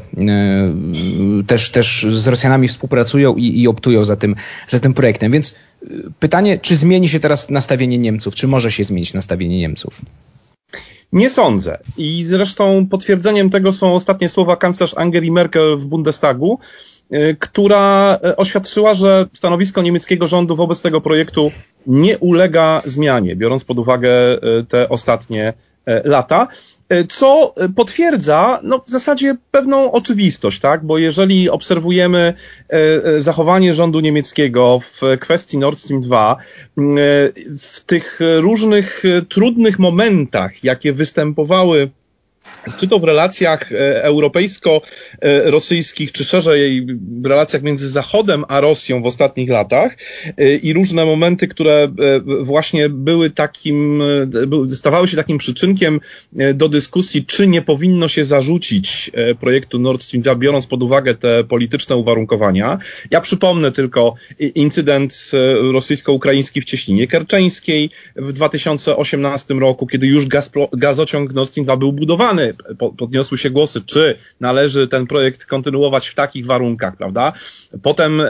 też, 1.48 1.70
też 1.70 2.08
z 2.10 2.28
Rosjanami 2.28 2.68
współpracują 2.68 3.36
i, 3.36 3.62
i 3.62 3.68
optują 3.68 4.06
za 4.06 4.16
tym, 4.16 4.36
za 4.68 4.80
tym 4.80 4.94
projektem. 4.94 5.32
Więc 5.32 5.56
e, 5.84 5.88
pytanie, 6.20 6.58
czy 6.58 6.76
zmieni 6.76 7.10
się 7.10 7.20
teraz 7.20 7.50
nastawienie 7.50 7.98
Niemców? 7.98 8.36
Czy 8.36 8.48
może 8.48 8.72
się 8.72 8.84
zmienić 8.84 9.14
nastawienie 9.14 9.58
Niemców? 9.58 10.02
Nie 11.14 11.30
sądzę. 11.30 11.78
I 11.98 12.24
zresztą 12.24 12.88
potwierdzeniem 12.88 13.50
tego 13.50 13.74
są 13.74 13.96
ostatnie 13.96 14.30
słowa 14.30 14.56
kanclerz 14.56 14.98
Angeli 14.98 15.32
Merkel 15.32 15.78
w 15.78 15.86
Bundestagu, 15.86 16.60
Y, 17.14 17.36
która 17.40 18.20
y, 18.26 18.36
oświadczyła, 18.36 18.94
że 18.94 19.26
stanowisko 19.34 19.82
niemieckiego 19.82 20.28
rządu 20.28 20.56
wobec 20.56 20.82
tego 20.82 21.02
projektu 21.02 21.52
nie 21.88 22.18
ulega 22.18 22.82
zmianie, 22.86 23.36
biorąc 23.36 23.64
pod 23.64 23.80
uwagę 23.80 24.12
y, 24.60 24.66
te 24.66 24.90
ostatnie 24.90 25.54
lata, 26.04 26.48
co 27.10 27.54
potwierdza 27.76 28.60
no, 28.64 28.80
w 28.80 28.90
zasadzie 28.90 29.36
pewną 29.52 29.92
oczywistość, 29.92 30.60
tak? 30.60 30.86
Bo 30.86 30.98
jeżeli 30.98 31.50
obserwujemy 31.50 32.34
zachowanie 33.18 33.74
rządu 33.74 34.00
niemieckiego 34.00 34.80
w 34.80 35.02
kwestii 35.20 35.58
Nord 35.58 35.80
Stream 35.80 36.02
2, 36.02 36.38
w 37.60 37.80
tych 37.86 38.20
różnych 38.38 39.04
trudnych 39.30 39.80
momentach, 39.80 40.64
jakie 40.64 40.94
występowały 40.94 41.90
czy 42.78 42.88
to 42.88 43.00
w 43.00 43.04
relacjach 43.04 43.72
e, 43.72 44.04
europejsko-rosyjskich, 44.04 46.12
czy 46.12 46.26
szerzej 46.26 46.88
w 47.22 47.26
relacjach 47.26 47.64
między 47.64 47.90
Zachodem 47.90 48.46
a 48.48 48.60
Rosją 48.60 49.02
w 49.02 49.06
ostatnich 49.06 49.50
latach 49.50 49.98
e, 50.38 50.56
i 50.56 50.74
różne 50.74 51.06
momenty, 51.06 51.48
które 51.48 51.74
e, 51.74 51.90
właśnie 52.44 52.90
były 52.90 53.30
takim, 53.30 54.04
stawały 54.72 55.08
się 55.08 55.18
takim 55.18 55.38
przyczynkiem 55.38 56.00
do 56.54 56.70
dyskusji, 56.70 57.26
czy 57.26 57.48
nie 57.48 57.62
powinno 57.62 58.08
się 58.08 58.24
zarzucić 58.24 59.12
projektu 59.40 59.80
Nord 59.80 60.04
Stream 60.04 60.22
2, 60.22 60.36
biorąc 60.36 60.68
pod 60.68 60.84
uwagę 60.84 61.16
te 61.16 61.44
polityczne 61.44 61.96
uwarunkowania. 61.96 62.78
Ja 63.12 63.22
przypomnę 63.22 63.72
tylko 63.72 64.16
incydent 64.56 65.32
rosyjsko-ukraiński 65.72 66.62
w 66.62 66.66
Cieśninie 66.66 67.08
Kerczeńskiej 67.08 67.90
w 68.16 68.34
2018 68.34 69.54
roku, 69.54 69.88
kiedy 69.88 70.08
już 70.08 70.26
gazociąg 70.74 71.34
Nord 71.34 71.50
Stream 71.50 71.66
2 71.66 71.78
był 71.78 71.94
budowany 71.94 72.31
Podniosły 72.98 73.38
się 73.38 73.50
głosy, 73.50 73.82
czy 73.86 74.16
należy 74.40 74.88
ten 74.88 75.08
projekt 75.08 75.46
kontynuować 75.46 76.08
w 76.08 76.16
takich 76.16 76.46
warunkach, 76.46 76.98
prawda? 76.98 77.34
Potem 77.82 78.22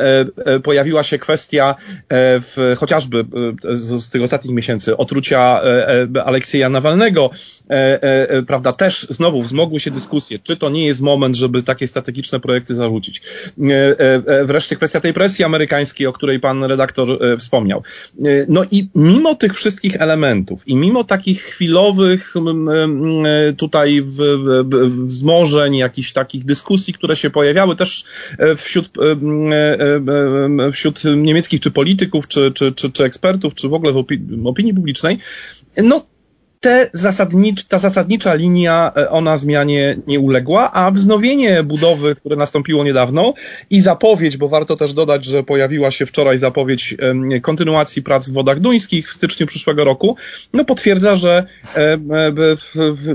pojawiła 0.63 1.03
się 1.03 1.20
kwestia 1.20 1.75
w, 2.10 2.75
chociażby 2.77 3.25
z, 3.74 4.03
z 4.03 4.10
tych 4.10 4.24
ostatnich 4.24 4.55
miesięcy 4.55 4.98
otrucia 4.98 5.62
Aleksieja 6.25 6.70
Nawalnego, 6.70 7.29
prawda? 8.48 8.74
Też 8.74 9.08
znowu 9.10 9.43
wzmogły 9.43 9.79
się 9.79 9.91
dyskusje, 9.91 10.39
czy 10.39 10.58
to 10.58 10.70
nie 10.70 10.86
jest 10.86 11.01
moment, 11.01 11.36
żeby 11.36 11.63
takie 11.63 11.88
strategiczne 11.88 12.39
projekty 12.39 12.75
zarzucić. 12.75 13.22
Wreszcie 14.46 14.75
kwestia 14.75 15.00
tej 15.00 15.13
presji 15.13 15.46
amerykańskiej, 15.46 16.08
o 16.08 16.13
której 16.13 16.39
pan 16.39 16.63
redaktor 16.63 17.20
wspomniał. 17.39 17.84
No 18.48 18.63
i 18.72 18.88
mimo 18.96 19.36
tych 19.36 19.53
wszystkich 19.53 19.96
elementów 20.01 20.67
i 20.67 20.75
mimo 20.75 21.03
takich 21.03 21.41
chwilowych 21.41 22.34
tutaj 23.58 23.90
wzmożeń, 25.05 25.75
jakichś 25.75 26.12
takich 26.12 26.45
dyskusji, 26.45 26.93
które 26.93 27.15
się 27.15 27.29
pojawiały 27.29 27.75
też 27.75 28.03
e, 28.38 28.55
wśród, 28.55 28.89
wśród 30.74 31.01
niemieckich 31.17 31.60
czy 31.60 31.71
polityków, 31.71 32.27
czy, 32.27 32.51
czy, 32.51 32.71
czy, 32.71 32.91
czy 32.91 33.03
ekspertów, 33.03 33.55
czy 33.55 33.69
w 33.69 33.74
ogóle 33.74 33.93
w 33.93 34.48
opinii 34.48 34.74
publicznej, 34.74 35.17
no 35.77 36.11
te 36.62 36.89
zasadnicz, 36.94 37.63
ta 37.63 37.80
zasadnicza 37.80 38.34
linia, 38.34 38.91
e, 38.98 39.10
ona 39.10 39.38
zmianie 39.38 39.98
nie 40.08 40.20
uległa, 40.20 40.72
a 40.72 40.91
wznowienie 40.91 41.63
budowy, 41.63 42.15
które 42.15 42.36
nastąpiło 42.36 42.84
niedawno 42.84 43.34
i 43.70 43.82
zapowiedź, 43.82 44.38
bo 44.38 44.50
warto 44.50 44.75
też 44.75 44.94
dodać, 44.94 45.25
że 45.25 45.44
pojawiła 45.44 45.91
się 45.91 46.06
wczoraj 46.06 46.38
zapowiedź 46.38 46.96
kontynuacji 47.41 48.03
prac 48.03 48.30
w 48.30 48.34
wodach 48.34 48.60
duńskich 48.60 49.10
w 49.10 49.13
styczniu 49.13 49.48
przyszłego 49.48 49.84
roku, 49.84 50.15
no 50.53 50.65
potwierdza, 50.65 51.15
że 51.15 51.46
e, 51.75 51.98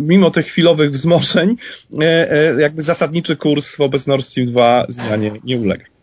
mimo 0.01 0.31
tych 0.31 0.47
chwilowych 0.47 0.91
wzmożeń, 0.91 1.57
e, 2.01 2.61
jakby 2.61 2.83
zasadniczy 2.83 3.37
kurs 3.37 3.77
wobec 3.77 4.07
Nord 4.07 4.25
Stream 4.25 4.47
2 4.49 4.87
zmianie 4.89 5.33
nie 5.45 5.57
ulega. 5.57 5.96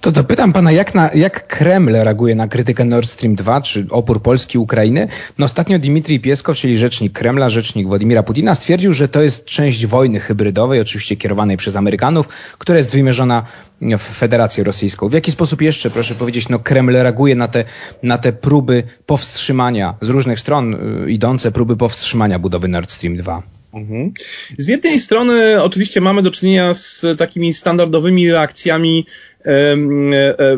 To 0.00 0.12
dopytam 0.12 0.52
pana, 0.52 0.72
jak, 0.72 0.94
na, 0.94 1.10
jak 1.14 1.46
Kreml 1.46 1.92
reaguje 1.92 2.34
na 2.34 2.48
krytykę 2.48 2.84
Nord 2.84 3.08
Stream 3.08 3.34
2, 3.34 3.60
czy 3.60 3.86
opór 3.90 4.22
Polski, 4.22 4.58
Ukrainy? 4.58 5.08
No 5.38 5.44
ostatnio 5.44 5.78
Dmitrij 5.78 6.20
Pieskow, 6.20 6.56
czyli 6.56 6.78
rzecznik 6.78 7.12
Kremla, 7.12 7.48
rzecznik 7.48 7.86
Władimira 7.86 8.22
Putina, 8.22 8.54
stwierdził, 8.54 8.92
że 8.92 9.08
to 9.08 9.22
jest 9.22 9.44
część 9.44 9.86
wojny 9.86 10.20
hybrydowej, 10.20 10.80
oczywiście 10.80 11.16
kierowanej 11.16 11.56
przez 11.56 11.76
Amerykanów, 11.76 12.28
która 12.58 12.78
jest 12.78 12.92
wymierzona 12.92 13.42
w 13.80 14.02
Federację 14.02 14.64
Rosyjską. 14.64 15.08
W 15.08 15.12
jaki 15.12 15.30
sposób 15.30 15.62
jeszcze, 15.62 15.90
proszę 15.90 16.14
powiedzieć, 16.14 16.48
no 16.48 16.58
Kreml 16.58 16.92
reaguje 16.92 17.34
na 17.34 17.48
te, 17.48 17.64
na 18.02 18.18
te 18.18 18.32
próby 18.32 18.82
powstrzymania, 19.06 19.94
z 20.00 20.08
różnych 20.08 20.40
stron 20.40 20.74
y, 21.04 21.10
idące 21.10 21.52
próby 21.52 21.76
powstrzymania 21.76 22.38
budowy 22.38 22.68
Nord 22.68 22.90
Stream 22.90 23.16
2? 23.16 23.55
Mhm. 23.76 24.12
Z 24.58 24.68
jednej 24.68 24.98
strony 24.98 25.62
oczywiście 25.62 26.00
mamy 26.00 26.22
do 26.22 26.30
czynienia 26.30 26.74
z 26.74 27.06
takimi 27.18 27.52
standardowymi 27.52 28.30
reakcjami 28.30 29.06
e, 29.44 29.50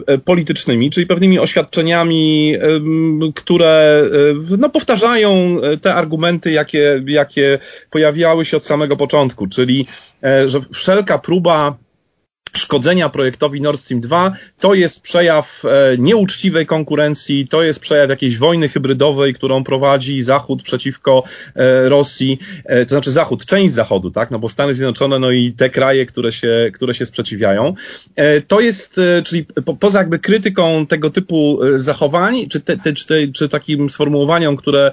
e, 0.06 0.18
politycznymi, 0.18 0.90
czyli 0.90 1.06
pewnymi 1.06 1.38
oświadczeniami, 1.38 2.54
które 3.34 4.02
e, 4.52 4.56
no, 4.58 4.68
powtarzają 4.70 5.56
te 5.82 5.94
argumenty, 5.94 6.52
jakie, 6.52 7.02
jakie 7.06 7.58
pojawiały 7.90 8.44
się 8.44 8.56
od 8.56 8.66
samego 8.66 8.96
początku, 8.96 9.46
czyli 9.46 9.86
że 10.46 10.60
wszelka 10.72 11.18
próba 11.18 11.76
szkodzenia 12.56 13.08
projektowi 13.08 13.60
Nord 13.60 13.80
Stream 13.80 14.00
2 14.00 14.32
to 14.60 14.74
jest 14.74 15.02
przejaw 15.02 15.62
e, 15.64 15.98
nieuczciwej 15.98 16.66
konkurencji, 16.66 17.48
to 17.48 17.62
jest 17.62 17.80
przejaw 17.80 18.10
jakiejś 18.10 18.38
wojny 18.38 18.68
hybrydowej, 18.68 19.34
którą 19.34 19.64
prowadzi 19.64 20.22
Zachód 20.22 20.62
przeciwko 20.62 21.22
e, 21.54 21.88
Rosji, 21.88 22.38
e, 22.64 22.84
to 22.84 22.90
znaczy 22.90 23.12
Zachód, 23.12 23.46
część 23.46 23.74
Zachodu, 23.74 24.10
tak, 24.10 24.30
no 24.30 24.38
bo 24.38 24.48
Stany 24.48 24.74
Zjednoczone, 24.74 25.18
no 25.18 25.30
i 25.30 25.52
te 25.52 25.70
kraje, 25.70 26.06
które 26.06 26.32
się, 26.32 26.70
które 26.74 26.94
się 26.94 27.06
sprzeciwiają. 27.06 27.74
To 28.48 28.60
jest, 28.60 29.00
czyli 29.24 29.44
po, 29.44 29.76
poza 29.76 29.98
jakby 29.98 30.18
krytyką 30.18 30.86
tego 30.86 31.10
typu 31.10 31.60
zachowań, 31.76 32.48
czy, 32.48 32.60
te, 32.60 32.76
te, 32.76 32.92
czy, 32.92 33.06
te, 33.06 33.28
czy 33.28 33.48
takim 33.48 33.90
sformułowaniom, 33.90 34.56
które, 34.56 34.92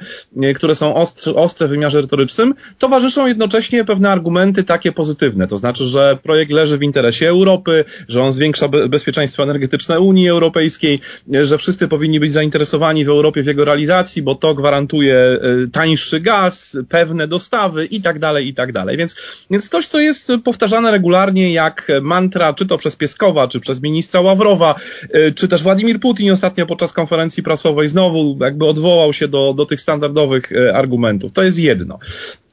które 0.55 0.75
są 0.75 0.95
ostre, 0.95 1.35
ostre 1.35 1.67
w 1.67 1.69
wymiarze 1.69 2.01
retorycznym, 2.01 2.53
towarzyszą 2.79 3.27
jednocześnie 3.27 3.83
pewne 3.83 4.11
argumenty 4.11 4.63
takie 4.63 4.91
pozytywne, 4.91 5.47
to 5.47 5.57
znaczy, 5.57 5.85
że 5.85 6.17
projekt 6.23 6.51
leży 6.51 6.77
w 6.77 6.83
interesie 6.83 7.29
Europy, 7.29 7.54
Europy, 7.55 7.85
że 8.07 8.23
on 8.23 8.31
zwiększa 8.31 8.67
bezpieczeństwo 8.67 9.43
energetyczne 9.43 9.99
Unii 9.99 10.29
Europejskiej, 10.29 10.99
że 11.43 11.57
wszyscy 11.57 11.87
powinni 11.87 12.19
być 12.19 12.33
zainteresowani 12.33 13.05
w 13.05 13.09
Europie 13.09 13.43
w 13.43 13.47
jego 13.47 13.65
realizacji, 13.65 14.21
bo 14.21 14.35
to 14.35 14.55
gwarantuje 14.55 15.15
e, 15.15 15.39
tańszy 15.71 16.19
gaz, 16.19 16.77
pewne 16.89 17.27
dostawy 17.27 17.85
i 17.85 18.01
tak 18.01 18.19
dalej, 18.19 18.47
i 18.47 18.53
tak 18.53 18.71
dalej. 18.71 18.97
Więc, 18.97 19.15
więc 19.51 19.69
coś, 19.69 19.87
co 19.87 19.99
jest 19.99 20.31
powtarzane 20.43 20.91
regularnie 20.91 21.53
jak 21.53 21.91
mantra, 22.01 22.53
czy 22.53 22.65
to 22.65 22.77
przez 22.77 22.95
Pieskowa, 22.95 23.47
czy 23.47 23.59
przez 23.59 23.81
ministra 23.81 24.21
Ławrowa, 24.21 24.75
e, 25.11 25.31
czy 25.31 25.47
też 25.47 25.63
Władimir 25.63 25.99
Putin 25.99 26.31
ostatnio 26.31 26.65
podczas 26.65 26.93
konferencji 26.93 27.43
prasowej 27.43 27.87
znowu 27.87 28.37
jakby 28.41 28.65
odwołał 28.65 29.13
się 29.13 29.27
do, 29.27 29.53
do 29.53 29.65
tych 29.65 29.81
standardowych 29.81 30.51
e, 30.51 30.75
argumentów. 30.75 31.31
To 31.31 31.43
jest 31.43 31.59
jedno. 31.59 31.99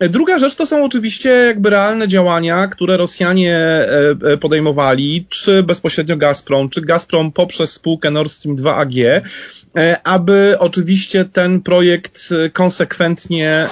Druga 0.01 0.39
rzecz 0.39 0.55
to 0.55 0.67
są 0.67 0.85
oczywiście 0.85 1.31
jakby 1.31 1.71
realne 1.71 2.09
działania, 2.09 2.67
które 2.69 2.97
Rosjanie 2.97 3.59
podejmowali, 4.41 4.82
czy 5.29 5.63
bezpośrednio 5.63 6.17
Gazprom, 6.17 6.69
czy 6.69 6.81
Gazprom 6.81 7.33
poprzez 7.33 7.73
spółkę 7.73 8.11
Nord 8.11 8.33
Stream 8.33 8.57
2 8.57 8.77
AG, 8.77 8.93
E, 9.77 10.07
aby 10.07 10.57
oczywiście 10.59 11.25
ten 11.25 11.61
projekt 11.61 12.29
e, 12.33 12.51
konsekwentnie 12.51 13.49
e, 13.51 13.69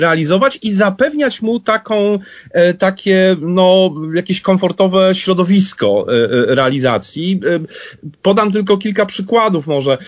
realizować 0.00 0.58
i 0.62 0.74
zapewniać 0.74 1.42
mu 1.42 1.60
taką, 1.60 2.18
takie, 2.78 3.36
no, 3.40 3.94
jakieś 4.14 4.40
komfortowe 4.40 5.14
środowisko 5.14 6.06
realizacji. 6.30 7.40
Podam 8.22 8.52
tylko 8.52 8.76
kilka 8.76 9.06
przykładów 9.06 9.66
może. 9.66 9.98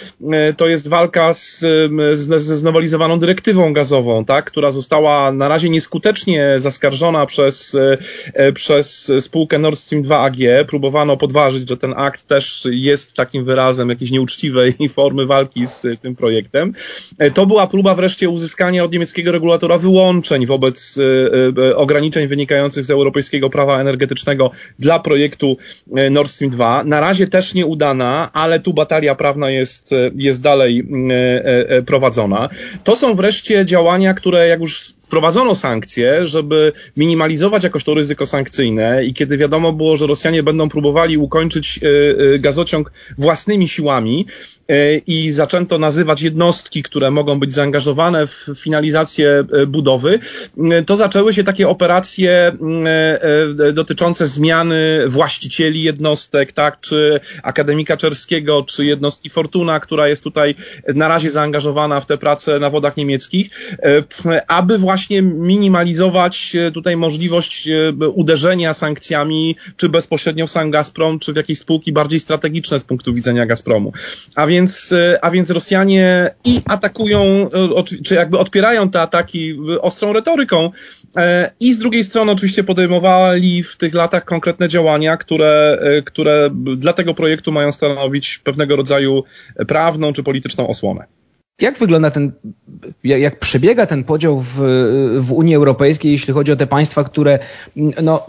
To 0.56 0.68
jest 0.68 0.88
walka 0.88 1.32
z, 1.32 1.60
z, 2.12 2.42
ze 2.42 2.56
znowelizowaną 2.56 3.18
dyrektywą 3.18 3.72
gazową, 3.72 4.24
tak, 4.24 4.44
która 4.44 4.70
została 4.70 5.32
na 5.32 5.48
razie 5.48 5.70
nieskutecznie 5.70 6.54
zaskarżona 6.56 7.26
przez, 7.26 7.76
przez 8.54 9.12
spółkę 9.20 9.58
Nord 9.58 9.78
Stream 9.78 10.02
2 10.02 10.20
AG. 10.20 10.37
Próbowano 10.68 11.16
podważyć, 11.16 11.68
że 11.68 11.76
ten 11.76 11.94
akt 11.96 12.26
też 12.26 12.68
jest 12.70 13.14
takim 13.14 13.44
wyrazem 13.44 13.88
jakiejś 13.88 14.10
nieuczciwej 14.10 14.74
formy 14.96 15.26
walki 15.26 15.66
z 15.66 15.84
e, 15.84 15.96
tym 15.96 16.16
projektem. 16.16 16.72
E, 17.18 17.30
to 17.30 17.46
była 17.46 17.66
próba 17.66 17.94
wreszcie 17.94 18.28
uzyskania 18.28 18.84
od 18.84 18.92
niemieckiego 18.92 19.32
regulatora 19.32 19.78
wyłączeń 19.78 20.46
wobec 20.46 20.98
e, 21.58 21.76
ograniczeń 21.76 22.28
wynikających 22.28 22.84
z 22.84 22.90
europejskiego 22.90 23.50
prawa 23.50 23.80
energetycznego 23.80 24.50
dla 24.78 24.98
projektu 24.98 25.56
Nord 26.10 26.30
Stream 26.30 26.50
2. 26.50 26.84
Na 26.84 27.00
razie 27.00 27.26
też 27.26 27.54
nieudana, 27.54 28.30
ale 28.32 28.60
tu 28.60 28.74
batalia 28.74 29.14
prawna 29.14 29.50
jest, 29.50 29.90
jest 30.16 30.42
dalej 30.42 30.88
prowadzona. 31.86 32.48
To 32.84 32.96
są 32.96 33.14
wreszcie 33.14 33.64
działania, 33.64 34.14
które 34.14 34.48
jak 34.48 34.60
już 34.60 34.97
wprowadzono 35.08 35.54
sankcje, 35.54 36.26
żeby 36.26 36.72
minimalizować 36.96 37.64
jakoś 37.64 37.84
to 37.84 37.94
ryzyko 37.94 38.26
sankcyjne 38.26 39.04
i 39.04 39.14
kiedy 39.14 39.38
wiadomo 39.38 39.72
było, 39.72 39.96
że 39.96 40.06
Rosjanie 40.06 40.42
będą 40.42 40.68
próbowali 40.68 41.16
ukończyć 41.16 41.80
gazociąg 42.38 42.92
własnymi 43.18 43.68
siłami, 43.68 44.26
E, 44.68 44.96
i 44.96 45.30
zaczęto 45.30 45.78
nazywać 45.78 46.22
jednostki, 46.22 46.82
które 46.82 47.10
mogą 47.10 47.40
być 47.40 47.52
zaangażowane 47.52 48.26
w 48.26 48.46
finalizację 48.56 49.44
e, 49.52 49.66
budowy, 49.66 50.18
e, 50.72 50.82
to 50.82 50.96
zaczęły 50.96 51.34
się 51.34 51.44
takie 51.44 51.68
operacje 51.68 52.52
dotyczące 53.72 54.26
zmiany 54.26 55.04
właścicieli 55.06 55.82
jednostek, 55.82 56.52
tak, 56.52 56.80
czy 56.80 57.20
Akademika 57.42 57.96
Czerskiego, 57.96 58.62
czy 58.62 58.84
jednostki 58.84 59.30
Fortuna, 59.30 59.80
która 59.80 60.08
jest 60.08 60.24
tutaj 60.24 60.54
na 60.94 61.08
razie 61.08 61.30
zaangażowana 61.30 62.00
w 62.00 62.06
te 62.06 62.18
prace 62.18 62.58
na 62.58 62.70
wodach 62.70 62.96
niemieckich, 62.96 63.50
aby 64.48 64.78
właśnie 64.78 64.97
minimalizować 65.22 66.56
tutaj 66.74 66.96
możliwość 66.96 67.68
uderzenia 68.14 68.74
sankcjami, 68.74 69.56
czy 69.76 69.88
bezpośrednio 69.88 70.46
w 70.46 70.50
sam 70.50 70.70
Gazprom, 70.70 71.18
czy 71.18 71.32
w 71.32 71.36
jakieś 71.36 71.58
spółki 71.58 71.92
bardziej 71.92 72.20
strategiczne 72.20 72.80
z 72.80 72.84
punktu 72.84 73.14
widzenia 73.14 73.46
Gazpromu. 73.46 73.92
A 74.34 74.46
więc 74.46 74.92
e, 74.92 75.24
a 75.24 75.30
więc 75.30 75.50
Rosjanie 75.50 76.30
i 76.44 76.60
atakują, 76.64 77.22
e, 77.76 78.02
czy 78.04 78.14
jakby 78.14 78.38
odpierają 78.38 78.90
te 78.90 79.02
ataki 79.02 79.58
ostrą 79.80 80.12
retoryką, 80.12 80.70
e, 81.16 81.50
i 81.60 81.72
z 81.72 81.78
drugiej 81.78 82.04
strony 82.04 82.32
oczywiście 82.32 82.64
podejmowali 82.64 83.62
w 83.62 83.76
tych 83.76 83.94
latach 83.94 84.24
konkretne 84.24 84.68
działania, 84.68 85.16
które, 85.16 85.78
które 86.04 86.50
dla 86.76 86.92
tego 86.92 87.14
projektu 87.14 87.52
mają 87.52 87.72
stanowić 87.72 88.38
pewnego 88.38 88.76
rodzaju 88.76 89.24
prawną 89.68 90.12
czy 90.12 90.22
polityczną 90.22 90.68
osłonę. 90.68 91.17
Jak 91.60 91.78
wygląda 91.78 92.10
ten, 92.10 92.32
jak 93.04 93.38
przebiega 93.38 93.86
ten 93.86 94.04
podział 94.04 94.40
w, 94.40 94.54
w 95.20 95.32
Unii 95.32 95.54
Europejskiej, 95.54 96.12
jeśli 96.12 96.34
chodzi 96.34 96.52
o 96.52 96.56
te 96.56 96.66
państwa, 96.66 97.04
które 97.04 97.38
no, 98.02 98.26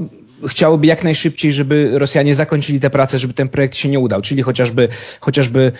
chciałoby 0.48 0.88
jak 0.88 1.04
najszybciej, 1.04 1.52
żeby 1.52 1.92
Rosjanie 1.94 2.36
zakończyli 2.36 2.80
tę 2.80 2.90
pracę, 2.90 3.20
żeby 3.20 3.34
ten 3.34 3.50
projekt 3.50 3.76
się 3.76 3.90
nie 3.90 4.00
udał, 4.00 4.22
czyli 4.22 4.42
chociażby, 4.42 4.88
chociażby 5.20 5.72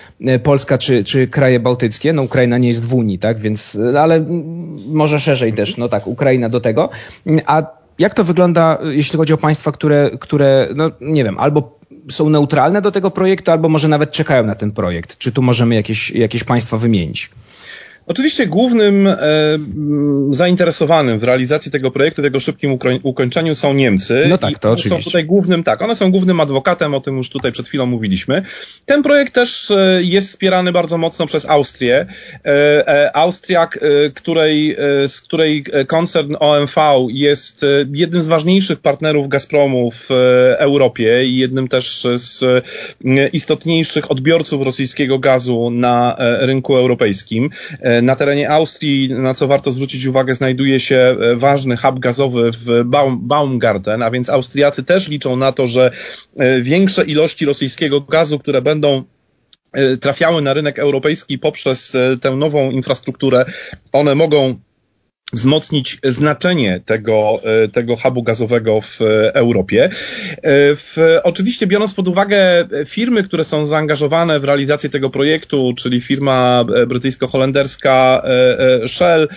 Polska 0.42 0.78
czy, 0.78 1.04
czy 1.04 1.28
kraje 1.28 1.60
bałtyckie, 1.60 2.12
no 2.12 2.22
Ukraina 2.22 2.58
nie 2.58 2.68
jest 2.68 2.84
w 2.84 2.94
Unii, 2.94 3.18
tak, 3.18 3.38
więc, 3.38 3.78
ale 3.98 4.24
może 4.86 5.20
szerzej 5.20 5.52
też, 5.52 5.76
no 5.76 5.88
tak, 5.88 6.06
Ukraina 6.06 6.48
do 6.48 6.60
tego, 6.60 6.88
a 7.46 7.79
jak 8.00 8.14
to 8.14 8.24
wygląda, 8.24 8.78
jeśli 8.90 9.16
chodzi 9.16 9.32
o 9.32 9.36
państwa, 9.36 9.72
które, 9.72 10.10
które 10.20 10.68
no 10.74 10.90
nie 11.00 11.24
wiem, 11.24 11.38
albo 11.38 11.80
są 12.10 12.30
neutralne 12.30 12.82
do 12.82 12.92
tego 12.92 13.10
projektu, 13.10 13.50
albo 13.50 13.68
może 13.68 13.88
nawet 13.88 14.12
czekają 14.12 14.44
na 14.46 14.54
ten 14.54 14.72
projekt? 14.72 15.18
Czy 15.18 15.32
tu 15.32 15.42
możemy 15.42 15.74
jakieś, 15.74 16.10
jakieś 16.10 16.44
państwa 16.44 16.76
wymienić? 16.76 17.30
Oczywiście 18.10 18.46
głównym 18.46 19.06
e, 19.06 19.16
zainteresowanym 20.30 21.18
w 21.18 21.24
realizacji 21.24 21.72
tego 21.72 21.90
projektu, 21.90 22.22
tego 22.22 22.40
szybkim 22.40 22.78
ukończeniu 23.02 23.54
są 23.54 23.74
Niemcy. 23.74 24.26
No 24.28 24.38
tak, 24.38 24.58
to 24.58 24.70
oczywiście. 24.70 24.98
Są 24.98 25.04
tutaj 25.04 25.24
głównym, 25.24 25.62
tak, 25.62 25.82
one 25.82 25.96
są 25.96 26.10
głównym 26.10 26.40
adwokatem, 26.40 26.94
o 26.94 27.00
tym 27.00 27.16
już 27.16 27.30
tutaj 27.30 27.52
przed 27.52 27.68
chwilą 27.68 27.86
mówiliśmy. 27.86 28.42
Ten 28.86 29.02
projekt 29.02 29.34
też 29.34 29.70
e, 29.70 30.00
jest 30.02 30.28
wspierany 30.28 30.72
bardzo 30.72 30.98
mocno 30.98 31.26
przez 31.26 31.46
Austrię. 31.46 32.06
E, 32.44 32.88
e 32.88 33.16
Austria, 33.16 33.64
e, 33.64 33.68
której, 34.10 34.72
e, 34.72 35.08
z 35.08 35.20
której 35.20 35.64
koncern 35.86 36.36
OMV 36.40 36.76
jest 37.08 37.66
jednym 37.94 38.22
z 38.22 38.26
ważniejszych 38.26 38.80
partnerów 38.80 39.28
Gazpromu 39.28 39.90
w 39.90 40.10
Europie 40.58 41.26
i 41.26 41.36
jednym 41.36 41.68
też 41.68 42.06
z 42.14 42.64
istotniejszych 43.32 44.10
odbiorców 44.10 44.62
rosyjskiego 44.62 45.18
gazu 45.18 45.70
na 45.70 46.16
rynku 46.18 46.76
europejskim. 46.76 47.50
Na 48.02 48.16
terenie 48.16 48.50
Austrii, 48.50 49.14
na 49.14 49.34
co 49.34 49.48
warto 49.48 49.72
zwrócić 49.72 50.06
uwagę, 50.06 50.34
znajduje 50.34 50.80
się 50.80 50.96
e, 50.96 51.36
ważny 51.36 51.76
hub 51.76 51.98
gazowy 51.98 52.50
w 52.52 52.84
Baum, 52.84 53.28
Baumgarten, 53.28 54.02
a 54.02 54.10
więc 54.10 54.30
Austriacy 54.30 54.84
też 54.84 55.08
liczą 55.08 55.36
na 55.36 55.52
to, 55.52 55.68
że 55.68 55.90
e, 56.36 56.62
większe 56.62 57.04
ilości 57.04 57.46
rosyjskiego 57.46 58.00
gazu, 58.00 58.38
które 58.38 58.62
będą 58.62 59.02
e, 59.72 59.96
trafiały 59.96 60.42
na 60.42 60.54
rynek 60.54 60.78
europejski 60.78 61.38
poprzez 61.38 61.96
tę 62.20 62.36
nową 62.36 62.70
infrastrukturę, 62.70 63.44
one 63.92 64.14
mogą 64.14 64.60
wzmocnić 65.32 65.98
znaczenie 66.04 66.80
tego, 66.86 67.40
e, 67.64 67.68
tego 67.68 67.96
hubu 67.96 68.22
gazowego 68.22 68.80
w 68.80 68.98
Europie. 69.34 69.84
E, 69.84 69.90
w, 70.76 70.96
oczywiście 71.22 71.66
biorąc 71.66 71.94
pod 71.94 72.08
uwagę 72.08 72.68
firmy, 72.86 73.22
które 73.22 73.44
są 73.44 73.66
zaangażowane 73.66 74.40
w 74.40 74.44
realizację 74.44 74.90
tego 74.90 75.10
projektu, 75.10 75.74
czyli 75.76 76.00
firma 76.00 76.64
e, 76.76 76.86
brytyjsko-holenderska 76.86 78.22
Shell, 78.86 79.28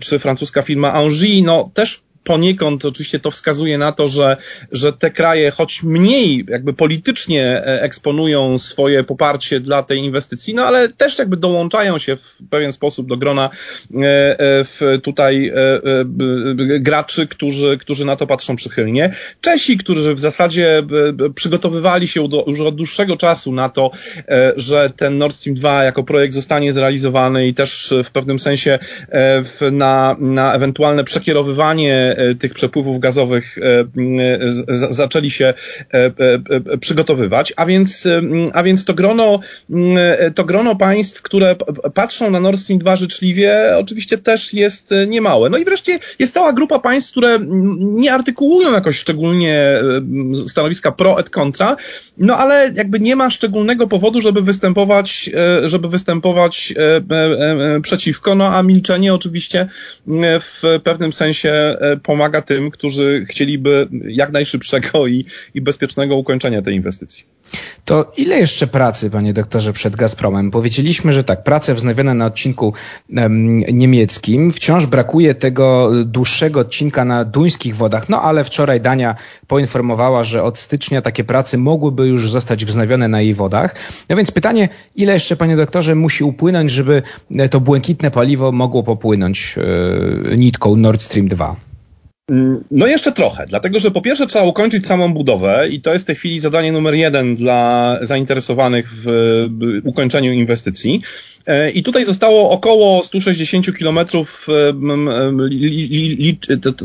czy 0.00 0.18
francuska 0.18 0.62
firma 0.62 1.02
Engie, 1.02 1.42
no 1.42 1.70
też 1.74 2.02
poniekąd 2.24 2.84
oczywiście 2.84 3.20
to 3.20 3.30
wskazuje 3.30 3.78
na 3.78 3.92
to, 3.92 4.08
że, 4.08 4.36
że 4.72 4.92
te 4.92 5.10
kraje, 5.10 5.50
choć 5.50 5.82
mniej 5.82 6.44
jakby 6.48 6.72
politycznie 6.72 7.44
e, 7.44 7.82
eksponują 7.82 8.58
swoje 8.58 9.04
poparcie 9.04 9.60
dla 9.60 9.82
tej 9.82 9.98
inwestycji, 9.98 10.54
no 10.54 10.64
ale 10.64 10.88
też 10.88 11.18
jakby 11.18 11.36
dołączają 11.36 11.98
się 11.98 12.16
w 12.16 12.38
pewien 12.50 12.72
sposób 12.72 13.08
do 13.08 13.16
grona 13.16 13.44
e, 13.44 13.98
e, 13.98 14.64
w 14.64 14.98
tutaj 15.02 15.52
graczy, 16.80 17.26
którzy, 17.26 17.78
którzy 17.78 18.04
na 18.04 18.16
to 18.16 18.26
patrzą 18.26 18.56
przychylnie. 18.56 19.14
Czesi, 19.40 19.78
którzy 19.78 20.14
w 20.14 20.20
zasadzie 20.20 20.82
przygotowywali 21.34 22.08
się 22.08 22.28
już 22.46 22.60
od 22.60 22.76
dłuższego 22.76 23.16
czasu 23.16 23.52
na 23.52 23.68
to, 23.68 23.90
że 24.56 24.90
ten 24.96 25.18
Nord 25.18 25.36
Stream 25.36 25.56
2 25.56 25.84
jako 25.84 26.04
projekt 26.04 26.34
zostanie 26.34 26.72
zrealizowany 26.72 27.46
i 27.46 27.54
też 27.54 27.94
w 28.04 28.10
pewnym 28.10 28.38
sensie 28.38 28.78
na, 29.72 30.16
na 30.20 30.54
ewentualne 30.54 31.04
przekierowywanie 31.04 32.13
tych 32.38 32.54
przepływów 32.54 33.00
gazowych 33.00 33.58
e, 33.58 34.90
zaczęli 34.90 35.30
się 35.30 35.54
e, 35.90 36.78
przygotowywać, 36.78 37.52
a 37.56 37.66
więc, 37.66 38.08
a 38.52 38.62
więc 38.62 38.84
to 38.84 38.94
grono, 38.94 39.40
to 40.34 40.44
grono 40.44 40.76
państw, 40.76 41.22
które 41.22 41.56
patrzą 41.94 42.30
na 42.30 42.40
Nord 42.40 42.60
Stream 42.60 42.78
2 42.78 42.96
życzliwie, 42.96 43.72
oczywiście 43.76 44.18
też 44.18 44.54
jest 44.54 44.94
niemałe. 45.06 45.50
No 45.50 45.58
i 45.58 45.64
wreszcie 45.64 45.98
jest 46.18 46.34
cała 46.34 46.52
grupa 46.52 46.78
państw, 46.78 47.10
które 47.10 47.38
nie 47.78 48.12
artykułują 48.12 48.72
jakoś 48.72 48.98
szczególnie 48.98 49.78
stanowiska 50.46 50.92
pro 50.92 51.20
et 51.20 51.30
contra, 51.30 51.76
no 52.18 52.36
ale 52.36 52.72
jakby 52.74 53.00
nie 53.00 53.16
ma 53.16 53.30
szczególnego 53.30 53.86
powodu, 53.86 54.20
żeby 54.20 54.42
występować, 54.42 55.30
żeby 55.64 55.88
występować 55.88 56.74
przeciwko, 57.82 58.34
no 58.34 58.56
a 58.56 58.62
milczenie 58.62 59.14
oczywiście 59.14 59.66
w 60.40 60.62
pewnym 60.84 61.12
sensie 61.12 61.76
pomaga 62.04 62.42
tym, 62.42 62.70
którzy 62.70 63.26
chcieliby 63.28 63.88
jak 64.08 64.32
najszybszego 64.32 65.06
i, 65.06 65.24
i 65.54 65.60
bezpiecznego 65.60 66.16
ukończenia 66.16 66.62
tej 66.62 66.74
inwestycji. 66.74 67.24
To 67.84 68.12
ile 68.16 68.38
jeszcze 68.38 68.66
pracy, 68.66 69.10
panie 69.10 69.32
doktorze, 69.32 69.72
przed 69.72 69.96
Gazpromem? 69.96 70.50
Powiedzieliśmy, 70.50 71.12
że 71.12 71.24
tak, 71.24 71.44
prace 71.44 71.74
wznowione 71.74 72.14
na 72.14 72.26
odcinku 72.26 72.72
um, 73.16 73.58
niemieckim. 73.60 74.52
Wciąż 74.52 74.86
brakuje 74.86 75.34
tego 75.34 75.90
dłuższego 76.04 76.60
odcinka 76.60 77.04
na 77.04 77.24
duńskich 77.24 77.76
wodach, 77.76 78.08
no 78.08 78.22
ale 78.22 78.44
wczoraj 78.44 78.80
Dania 78.80 79.14
poinformowała, 79.46 80.24
że 80.24 80.42
od 80.42 80.58
stycznia 80.58 81.02
takie 81.02 81.24
prace 81.24 81.58
mogłyby 81.58 82.08
już 82.08 82.30
zostać 82.30 82.64
wznowione 82.64 83.08
na 83.08 83.20
jej 83.20 83.34
wodach. 83.34 83.74
No 84.08 84.16
więc 84.16 84.30
pytanie, 84.30 84.68
ile 84.96 85.12
jeszcze, 85.12 85.36
panie 85.36 85.56
doktorze, 85.56 85.94
musi 85.94 86.24
upłynąć, 86.24 86.70
żeby 86.70 87.02
to 87.50 87.60
błękitne 87.60 88.10
paliwo 88.10 88.52
mogło 88.52 88.82
popłynąć 88.82 89.56
yy, 90.26 90.36
nitką 90.36 90.76
Nord 90.76 91.02
Stream 91.02 91.28
2? 91.28 91.73
Mm, 92.30 92.64
no 92.70 92.86
jeszcze 92.86 93.12
trochę, 93.12 93.46
dlatego 93.48 93.80
że 93.80 93.90
po 93.90 94.02
pierwsze 94.02 94.26
trzeba 94.26 94.44
ukończyć 94.44 94.86
samą 94.86 95.14
budowę 95.14 95.68
i 95.70 95.80
to 95.80 95.92
jest 95.92 96.04
w 96.04 96.06
tej 96.06 96.16
chwili 96.16 96.40
zadanie 96.40 96.72
numer 96.72 96.94
jeden 96.94 97.36
dla 97.36 97.98
zainteresowanych 98.02 98.90
w 99.04 99.08
ukończeniu 99.84 100.32
inwestycji. 100.32 101.02
E, 101.46 101.70
I 101.70 101.82
tutaj 101.82 102.04
zostało 102.04 102.50
około 102.50 103.02
160 103.02 103.78
kilometrów, 103.78 104.46
e, 104.48 104.72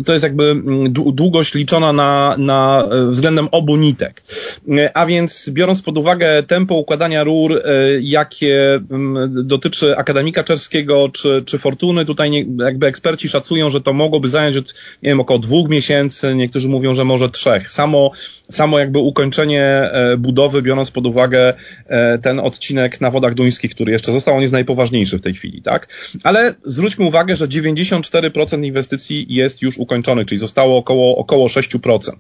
to 0.06 0.14
jest 0.14 0.24
jakby 0.24 0.56
długość 0.92 1.54
liczona 1.54 1.94
na, 1.94 2.36
na 2.38 2.88
e, 2.92 3.06
względem 3.06 3.48
obu 3.52 3.78
nitek. 3.78 4.24
A 4.94 5.06
więc 5.06 5.50
biorąc 5.50 5.82
pod 5.82 5.98
uwagę 5.98 6.44
tempo 6.44 6.76
układania 6.76 7.24
rur, 7.24 7.62
jakie 8.02 8.80
dotyczy 9.28 9.98
Akademika 9.98 10.44
Czerskiego 10.44 11.10
czy, 11.14 11.42
czy 11.46 11.58
Fortuny, 11.58 12.06
tutaj 12.06 12.48
jakby 12.64 12.88
eksperci 12.88 13.30
szacują, 13.30 13.70
że 13.70 13.82
to 13.82 13.94
mogłoby 13.94 14.30
zająć 14.30 14.58
od, 14.58 14.74
nie 15.04 15.10
wiem, 15.10 15.20
około 15.30 15.40
dwóch 15.40 15.70
miesięcy, 15.70 16.36
niektórzy 16.36 16.70
mówią, 16.70 16.94
że 16.94 17.06
może 17.06 17.30
trzech. 17.30 17.72
Samo, 17.72 18.12
samo 18.52 18.80
jakby 18.80 19.00
ukończenie 19.00 19.92
budowy, 20.18 20.62
biorąc 20.62 20.92
pod 20.92 21.08
uwagę 21.08 21.54
ten 22.22 22.40
odcinek 22.40 23.02
na 23.02 23.12
wodach 23.12 23.34
duńskich, 23.34 23.72
który 23.72 23.92
jeszcze 23.92 24.12
został, 24.12 24.36
on 24.36 24.42
jest 24.42 24.54
najpoważniejszy 24.54 25.18
w 25.18 25.22
tej 25.22 25.34
chwili, 25.34 25.62
tak? 25.62 25.88
Ale 26.24 26.56
zwróćmy 26.64 27.06
uwagę, 27.06 27.36
że 27.36 27.48
94% 27.48 28.66
inwestycji 28.66 29.26
jest 29.30 29.62
już 29.62 29.78
ukończony, 29.78 30.26
czyli 30.26 30.40
zostało 30.40 30.78
około, 30.78 31.18
około 31.18 31.48
6%. 31.48 32.12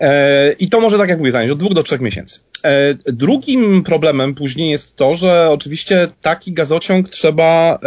E, 0.00 0.52
I 0.52 0.68
to 0.68 0.80
może, 0.80 0.98
tak 0.98 1.08
jak 1.08 1.18
mówię, 1.18 1.32
zająć 1.32 1.52
od 1.52 1.58
dwóch 1.58 1.74
do 1.74 1.82
trzech 1.82 2.00
miesięcy. 2.00 2.40
E, 2.64 2.94
drugim 3.12 3.82
problemem 3.82 4.34
później 4.34 4.70
jest 4.70 4.96
to, 4.96 5.14
że 5.14 5.50
oczywiście 5.50 6.08
taki 6.20 6.52
gazociąg 6.52 7.08
trzeba 7.08 7.78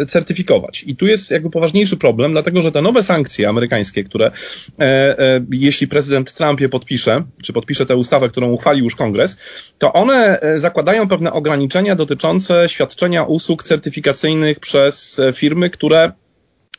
e, 0.00 0.06
certyfikować. 0.06 0.84
I 0.86 0.96
tu 0.96 1.06
jest 1.06 1.30
jakby 1.30 1.50
poważniejszy 1.50 1.96
problem, 1.96 2.32
dlatego 2.32 2.62
że 2.62 2.72
te 2.72 2.82
nowe 2.82 3.02
sankcje 3.02 3.48
amerykańskie, 3.48 3.69
które 4.06 4.26
e, 4.26 4.82
e, 5.18 5.40
jeśli 5.50 5.88
prezydent 5.88 6.32
Trump 6.32 6.60
je 6.60 6.68
podpisze, 6.68 7.22
czy 7.42 7.52
podpisze 7.52 7.86
tę 7.86 7.96
ustawę, 7.96 8.28
którą 8.28 8.50
uchwalił 8.50 8.84
już 8.84 8.96
kongres, 8.96 9.36
to 9.78 9.92
one 9.92 10.40
e, 10.40 10.58
zakładają 10.58 11.08
pewne 11.08 11.32
ograniczenia 11.32 11.94
dotyczące 11.94 12.68
świadczenia 12.68 13.24
usług 13.24 13.62
certyfikacyjnych 13.62 14.60
przez 14.60 15.20
firmy, 15.34 15.70
które 15.70 16.12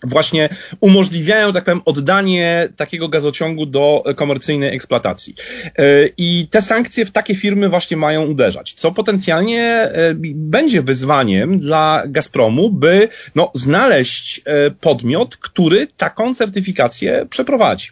właśnie 0.04 0.50
umożliwiają, 0.80 1.54
tak 1.54 1.64
powiem, 1.64 1.82
oddanie 1.86 2.70
takiego 2.76 3.10
gazociągu 3.10 3.66
do 3.66 4.04
komercyjnej 4.16 4.76
eksploatacji. 4.76 5.36
E, 5.66 5.84
I 6.18 6.48
te 6.52 6.62
sankcje 6.62 7.06
w 7.06 7.12
takie 7.12 7.36
firmy 7.36 7.70
właśnie 7.70 7.98
mają 7.98 8.24
uderzać, 8.24 8.74
co 8.74 8.92
potencjalnie 8.92 9.64
e, 9.64 9.92
będzie 10.36 10.82
wyzwaniem 10.82 11.60
dla 11.60 12.04
Gazpromu, 12.08 12.70
by 12.70 13.08
no, 13.36 13.52
znaleźć 13.54 14.42
podmiot, 14.82 15.38
który 15.38 15.88
taką 15.98 16.36
certyfikację 16.36 17.26
przeprowadzi. 17.30 17.90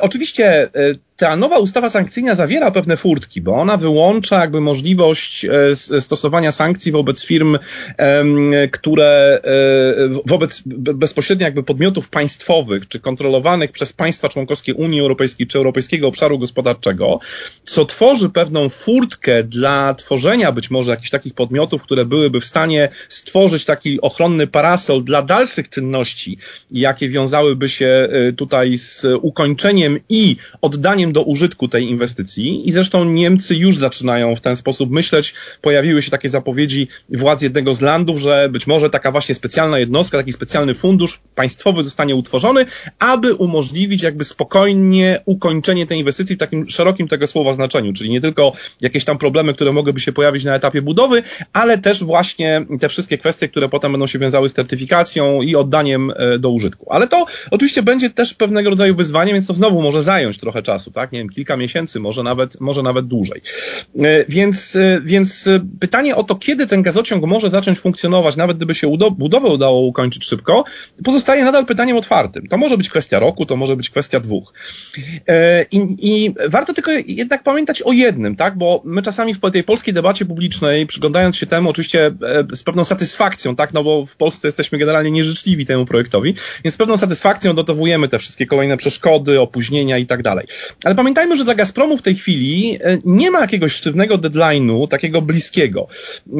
Oczywiście 0.00 0.68
ta 1.16 1.36
nowa 1.36 1.58
ustawa 1.58 1.90
sankcyjna 1.90 2.34
zawiera 2.34 2.70
pewne 2.70 2.96
furtki, 2.96 3.40
bo 3.40 3.52
ona 3.54 3.76
wyłącza 3.76 4.40
jakby 4.40 4.60
możliwość 4.60 5.44
e, 5.44 6.00
stosowania 6.00 6.52
sankcji 6.52 6.92
wobec 6.92 7.24
firm, 7.24 7.58
które 8.72 9.40
wobec 10.26 10.62
bezpośrednio 10.94 11.44
jakby 11.44 11.62
podmiotów 11.62 12.08
państwowych, 12.08 12.88
czy 12.88 13.00
kontrolowanych 13.00 13.72
przez 13.72 13.92
państwa 13.92 14.28
członkowskie 14.28 14.74
Unii 14.74 15.00
Europejskiej, 15.00 15.46
czy 15.46 15.58
Europejskiego 15.58 16.08
Obszaru 16.08 16.38
Gospodarczego, 16.38 17.18
co 17.64 17.84
tworzy 17.84 18.30
pewną 18.30 18.68
furtkę 18.68 19.44
dla 19.44 19.94
tworzenia 19.94 20.52
być 20.52 20.70
może 20.70 20.90
jakichś 20.90 21.10
takich 21.10 21.34
podmiotów, 21.34 21.82
które 21.82 22.04
byłyby 22.04 22.40
w 22.40 22.44
stanie 22.44 22.88
stworzyć 23.08 23.64
taki 23.64 24.00
ochronny 24.00 24.46
parasol 24.46 25.04
dla 25.04 25.22
dalszych 25.22 25.68
czynności, 25.68 26.38
jakie 26.70 27.08
wiązałyby 27.08 27.68
się 27.68 28.08
tutaj 28.36 28.78
z 28.78 29.06
ukończeniem 29.22 30.00
i 30.08 30.36
oddaniem 30.62 31.05
do 31.12 31.22
użytku 31.22 31.68
tej 31.68 31.84
inwestycji. 31.88 32.68
I 32.68 32.72
zresztą 32.72 33.04
Niemcy 33.04 33.54
już 33.54 33.76
zaczynają 33.76 34.36
w 34.36 34.40
ten 34.40 34.56
sposób 34.56 34.90
myśleć. 34.90 35.34
Pojawiły 35.60 36.02
się 36.02 36.10
takie 36.10 36.28
zapowiedzi 36.28 36.88
władz 37.08 37.42
jednego 37.42 37.74
z 37.74 37.80
landów, 37.80 38.18
że 38.20 38.48
być 38.50 38.66
może 38.66 38.90
taka 38.90 39.12
właśnie 39.12 39.34
specjalna 39.34 39.78
jednostka, 39.78 40.18
taki 40.18 40.32
specjalny 40.32 40.74
fundusz 40.74 41.20
państwowy 41.34 41.84
zostanie 41.84 42.14
utworzony, 42.14 42.66
aby 42.98 43.34
umożliwić 43.34 44.02
jakby 44.02 44.24
spokojnie 44.24 45.20
ukończenie 45.24 45.86
tej 45.86 45.98
inwestycji 45.98 46.36
w 46.36 46.38
takim 46.38 46.70
szerokim 46.70 47.08
tego 47.08 47.26
słowa 47.26 47.54
znaczeniu, 47.54 47.92
czyli 47.92 48.10
nie 48.10 48.20
tylko 48.20 48.52
jakieś 48.80 49.04
tam 49.04 49.18
problemy, 49.18 49.54
które 49.54 49.72
mogłyby 49.72 50.00
się 50.00 50.12
pojawić 50.12 50.44
na 50.44 50.54
etapie 50.54 50.82
budowy, 50.82 51.22
ale 51.52 51.78
też 51.78 52.04
właśnie 52.04 52.66
te 52.80 52.88
wszystkie 52.88 53.18
kwestie, 53.18 53.48
które 53.48 53.68
potem 53.68 53.92
będą 53.92 54.06
się 54.06 54.18
wiązały 54.18 54.48
z 54.48 54.52
certyfikacją 54.52 55.42
i 55.42 55.56
oddaniem 55.56 56.12
e, 56.16 56.38
do 56.38 56.50
użytku. 56.50 56.86
Ale 56.92 57.08
to 57.08 57.26
oczywiście 57.50 57.82
będzie 57.82 58.10
też 58.10 58.34
pewnego 58.34 58.70
rodzaju 58.70 58.94
wyzwanie, 58.94 59.32
więc 59.32 59.46
to 59.46 59.54
znowu 59.54 59.82
może 59.82 60.02
zająć 60.02 60.38
trochę 60.38 60.62
czasu, 60.62 60.90
tak? 60.96 61.12
Nie 61.12 61.18
wiem, 61.18 61.28
kilka 61.28 61.56
miesięcy, 61.56 62.00
może 62.00 62.22
nawet, 62.22 62.60
może 62.60 62.82
nawet 62.82 63.06
dłużej. 63.06 63.42
E, 63.98 64.24
więc, 64.28 64.76
e, 64.76 65.00
więc 65.04 65.48
pytanie 65.80 66.16
o 66.16 66.24
to, 66.24 66.34
kiedy 66.34 66.66
ten 66.66 66.82
gazociąg 66.82 67.24
może 67.24 67.50
zacząć 67.50 67.78
funkcjonować, 67.78 68.36
nawet 68.36 68.56
gdyby 68.56 68.74
się 68.74 68.96
budowę 69.16 69.48
udało 69.48 69.80
ukończyć 69.80 70.24
szybko, 70.24 70.64
pozostaje 71.04 71.44
nadal 71.44 71.66
pytaniem 71.66 71.96
otwartym. 71.96 72.46
To 72.46 72.56
może 72.56 72.76
być 72.76 72.88
kwestia 72.88 73.18
roku, 73.18 73.46
to 73.46 73.56
może 73.56 73.76
być 73.76 73.90
kwestia 73.90 74.20
dwóch. 74.20 74.52
I, 75.70 75.96
i 75.98 76.34
warto 76.48 76.74
tylko 76.74 76.90
jednak 77.06 77.42
pamiętać 77.42 77.82
o 77.82 77.92
jednym, 77.92 78.36
tak? 78.36 78.58
Bo 78.58 78.82
my 78.84 79.02
czasami 79.02 79.34
w 79.34 79.40
tej 79.52 79.64
polskiej 79.64 79.94
debacie 79.94 80.24
publicznej, 80.26 80.86
przyglądając 80.86 81.36
się 81.36 81.46
temu, 81.46 81.70
oczywiście 81.70 82.10
z 82.54 82.62
pewną 82.62 82.84
satysfakcją, 82.84 83.56
tak? 83.56 83.74
No 83.74 83.84
bo 83.84 84.06
w 84.06 84.16
Polsce 84.16 84.48
jesteśmy 84.48 84.78
generalnie 84.78 85.10
nieżyczliwi 85.10 85.66
temu 85.66 85.86
projektowi, 85.86 86.34
więc 86.64 86.74
z 86.74 86.78
pewną 86.78 86.96
satysfakcją 86.96 87.54
dotowujemy 87.54 88.08
te 88.08 88.18
wszystkie 88.18 88.46
kolejne 88.46 88.76
przeszkody, 88.76 89.40
opóźnienia 89.40 89.98
i 89.98 90.06
tak 90.06 90.22
dalej. 90.22 90.46
Ale 90.86 90.94
pamiętajmy, 90.94 91.36
że 91.36 91.44
dla 91.44 91.54
Gazpromu 91.54 91.96
w 91.96 92.02
tej 92.02 92.14
chwili 92.14 92.78
e, 92.80 92.98
nie 93.04 93.30
ma 93.30 93.40
jakiegoś 93.40 93.72
sztywnego 93.72 94.18
deadline'u, 94.18 94.88
takiego 94.88 95.22
bliskiego, 95.22 95.86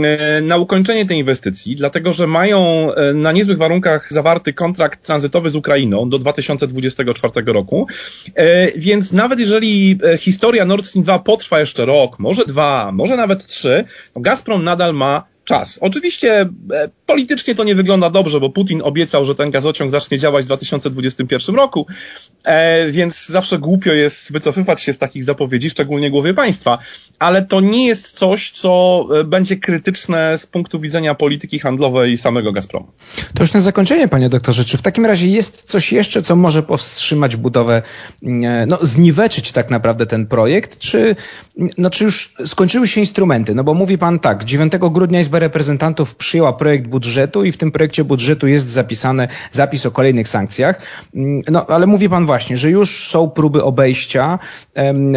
e, 0.02 0.40
na 0.40 0.56
ukończenie 0.56 1.06
tej 1.06 1.18
inwestycji, 1.18 1.76
dlatego 1.76 2.12
że 2.12 2.26
mają 2.26 2.92
e, 2.94 3.14
na 3.14 3.32
niezłych 3.32 3.58
warunkach 3.58 4.12
zawarty 4.12 4.52
kontrakt 4.52 5.06
tranzytowy 5.06 5.50
z 5.50 5.56
Ukrainą 5.56 6.08
do 6.08 6.18
2024 6.18 7.52
roku, 7.52 7.86
więc 8.76 9.12
nawet 9.12 9.40
jeżeli 9.40 9.98
historia 10.18 10.64
Nord 10.64 10.86
Stream 10.86 11.04
2 11.04 11.18
potrwa 11.18 11.60
jeszcze 11.60 11.84
rok, 11.84 12.18
może 12.18 12.44
dwa, 12.44 12.92
może 12.92 13.16
nawet 13.16 13.46
trzy, 13.46 13.84
to 14.12 14.20
Gazprom 14.20 14.64
nadal 14.64 14.94
ma 14.94 15.35
czas. 15.46 15.78
Oczywiście 15.82 16.40
e, 16.40 16.48
politycznie 17.06 17.54
to 17.54 17.64
nie 17.64 17.74
wygląda 17.74 18.10
dobrze, 18.10 18.40
bo 18.40 18.50
Putin 18.50 18.82
obiecał, 18.84 19.24
że 19.24 19.34
ten 19.34 19.50
gazociąg 19.50 19.90
zacznie 19.90 20.18
działać 20.18 20.44
w 20.44 20.46
2021 20.46 21.56
roku, 21.56 21.86
e, 22.44 22.90
więc 22.90 23.26
zawsze 23.26 23.58
głupio 23.58 23.92
jest 23.92 24.32
wycofywać 24.32 24.82
się 24.82 24.92
z 24.92 24.98
takich 24.98 25.24
zapowiedzi, 25.24 25.70
szczególnie 25.70 26.10
głowie 26.10 26.34
państwa, 26.34 26.78
ale 27.18 27.42
to 27.42 27.60
nie 27.60 27.86
jest 27.86 28.12
coś, 28.12 28.50
co 28.50 29.04
e, 29.20 29.24
będzie 29.24 29.56
krytyczne 29.56 30.38
z 30.38 30.46
punktu 30.46 30.80
widzenia 30.80 31.14
polityki 31.14 31.58
handlowej 31.58 32.18
samego 32.18 32.52
Gazpromu. 32.52 32.86
To 33.34 33.42
już 33.42 33.52
na 33.52 33.60
zakończenie, 33.60 34.08
panie 34.08 34.28
doktorze, 34.28 34.64
czy 34.64 34.78
w 34.78 34.82
takim 34.82 35.06
razie 35.06 35.26
jest 35.26 35.62
coś 35.62 35.92
jeszcze, 35.92 36.22
co 36.22 36.36
może 36.36 36.62
powstrzymać 36.62 37.36
budowę, 37.36 37.82
no 38.66 38.78
zniweczyć 38.82 39.52
tak 39.52 39.70
naprawdę 39.70 40.06
ten 40.06 40.26
projekt, 40.26 40.78
czy, 40.78 41.16
no, 41.78 41.90
czy 41.90 42.04
już 42.04 42.34
skończyły 42.46 42.88
się 42.88 43.00
instrumenty? 43.00 43.54
No 43.54 43.64
bo 43.64 43.74
mówi 43.74 43.98
pan 43.98 44.18
tak, 44.18 44.44
9 44.44 44.72
grudnia 44.90 45.18
jest 45.18 45.30
Izba 45.36 45.46
Reprezentantów 45.46 46.16
przyjęła 46.16 46.52
projekt 46.52 46.86
budżetu 46.86 47.44
i 47.44 47.52
w 47.52 47.56
tym 47.56 47.72
projekcie 47.72 48.04
budżetu 48.04 48.46
jest 48.46 48.68
zapisany 48.70 49.28
zapis 49.52 49.86
o 49.86 49.90
kolejnych 49.90 50.28
sankcjach. 50.28 50.80
Mm, 51.14 51.42
no, 51.50 51.66
ale 51.66 51.86
mówi 51.86 52.08
pan 52.08 52.26
właśnie, 52.26 52.58
że 52.58 52.70
już 52.70 53.08
są 53.08 53.30
próby 53.30 53.62
obejścia. 53.62 54.38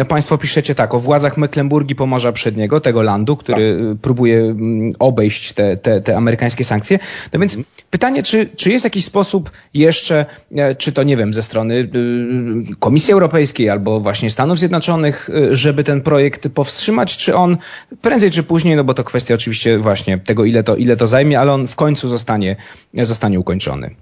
Państwo 0.08 0.38
piszecie 0.38 0.74
tak, 0.74 0.94
o 0.94 0.98
władzach 1.00 1.36
Mecklenburgii 1.36 1.96
Pomorza 1.96 2.32
Przedniego, 2.32 2.80
tego 2.80 3.02
landu, 3.02 3.36
który 3.36 3.76
tak. 3.90 3.98
próbuje 4.02 4.38
mm, 4.40 4.92
obejść 4.98 5.52
te, 5.52 5.76
te, 5.76 6.00
te 6.00 6.16
amerykańskie 6.16 6.64
sankcje. 6.64 6.98
No 7.32 7.40
więc 7.40 7.52
mhm. 7.52 7.74
pytanie, 7.90 8.22
czy, 8.22 8.46
czy 8.56 8.70
jest 8.70 8.84
jakiś 8.84 9.04
sposób 9.04 9.50
jeszcze, 9.74 10.26
e, 10.56 10.74
czy 10.74 10.92
to 10.92 11.02
nie 11.02 11.16
wiem, 11.16 11.34
ze 11.34 11.42
strony 11.42 11.74
y, 11.74 12.76
Komisji 12.78 13.12
Europejskiej 13.12 13.70
albo 13.70 14.00
właśnie 14.00 14.30
Stanów 14.30 14.58
Zjednoczonych, 14.58 15.30
y, 15.30 15.56
żeby 15.56 15.84
ten 15.84 16.00
projekt 16.00 16.48
powstrzymać, 16.48 17.16
czy 17.16 17.36
on 17.36 17.56
prędzej 18.02 18.30
czy 18.30 18.42
później, 18.42 18.76
no 18.76 18.84
bo 18.84 18.94
to 18.94 19.04
kwestia 19.04 19.34
oczywiście 19.34 19.78
właśnie 19.78 20.09
właśnie 20.16 20.26
tego, 20.26 20.44
ile 20.44 20.62
to, 20.62 20.76
ile 20.76 20.96
to 20.96 21.06
zajmie, 21.06 21.40
ale 21.40 21.52
on 21.52 21.66
w 21.66 21.76
końcu 21.76 22.08
zostanie, 22.08 22.56
zostanie 22.94 23.40
ukończony? 23.40 23.94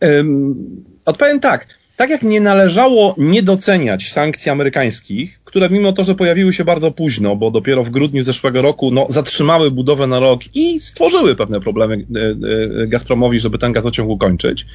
Um, 0.00 0.56
odpowiem 1.06 1.40
tak. 1.40 1.66
Tak 1.96 2.10
jak 2.10 2.22
nie 2.22 2.40
należało 2.40 3.14
nie 3.18 3.42
doceniać 3.42 4.12
sankcji 4.12 4.50
amerykańskich, 4.50 5.40
które 5.44 5.70
mimo 5.70 5.92
to, 5.92 6.04
że 6.04 6.14
pojawiły 6.14 6.52
się 6.52 6.64
bardzo 6.64 6.90
późno, 6.90 7.36
bo 7.36 7.50
dopiero 7.50 7.84
w 7.84 7.90
grudniu 7.90 8.22
zeszłego 8.22 8.62
roku 8.62 8.90
no, 8.90 9.06
zatrzymały 9.08 9.70
budowę 9.70 10.06
na 10.06 10.20
rok 10.20 10.40
i 10.54 10.80
stworzyły 10.80 11.36
pewne 11.36 11.60
problemy 11.60 11.94
e, 11.94 12.82
e, 12.82 12.86
Gazpromowi, 12.86 13.40
żeby 13.40 13.58
ten 13.58 13.72
gazociąg 13.72 14.10
ukończyć, 14.10 14.66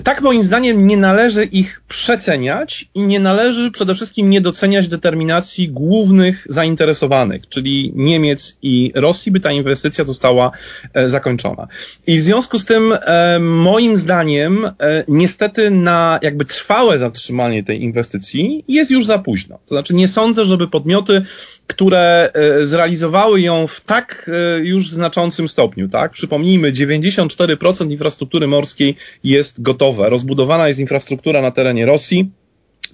tak 0.00 0.22
moim 0.22 0.44
zdaniem 0.44 0.86
nie 0.86 0.96
należy 0.96 1.44
ich 1.44 1.82
przeceniać 1.88 2.88
i 2.94 3.00
nie 3.00 3.20
należy 3.20 3.70
przede 3.70 3.94
wszystkim 3.94 4.30
nie 4.30 4.40
doceniać 4.40 4.88
determinacji 4.88 5.68
głównych 5.68 6.46
zainteresowanych, 6.48 7.48
czyli 7.48 7.92
Niemiec 7.96 8.56
i 8.62 8.92
Rosji, 8.94 9.32
by 9.32 9.40
ta 9.40 9.52
inwestycja 9.52 10.04
została 10.04 10.50
e, 10.94 11.08
zakończona. 11.08 11.68
I 12.06 12.18
w 12.18 12.22
związku 12.22 12.58
z 12.58 12.64
tym 12.64 12.92
e, 12.92 13.38
moim 13.40 13.96
zdaniem 13.96 14.70
niestety 15.08 15.70
na 15.70 16.18
jakby 16.22 16.44
trwałe 16.44 16.98
zatrzymanie 16.98 17.64
tej 17.64 17.82
inwestycji 17.82 18.64
jest 18.68 18.90
już 18.90 19.06
za 19.06 19.18
późno. 19.18 19.58
To 19.66 19.74
znaczy 19.74 19.94
nie 19.94 20.08
sądzę, 20.08 20.44
żeby 20.44 20.68
podmioty, 20.68 21.22
które 21.66 22.30
zrealizowały 22.62 23.40
ją 23.40 23.66
w 23.66 23.80
tak 23.80 24.30
już 24.62 24.90
znaczącym 24.90 25.48
stopniu, 25.48 25.88
tak? 25.88 26.12
Przypomnijmy, 26.12 26.72
94% 26.72 27.90
infrastruktury 27.90 28.46
morskiej 28.46 28.96
jest 29.24 29.62
gotowe 29.62 29.83
gotowe. 29.84 30.10
Rozbudowana 30.10 30.68
jest 30.68 30.80
infrastruktura 30.80 31.42
na 31.42 31.50
terenie 31.50 31.86
Rosji, 31.86 32.30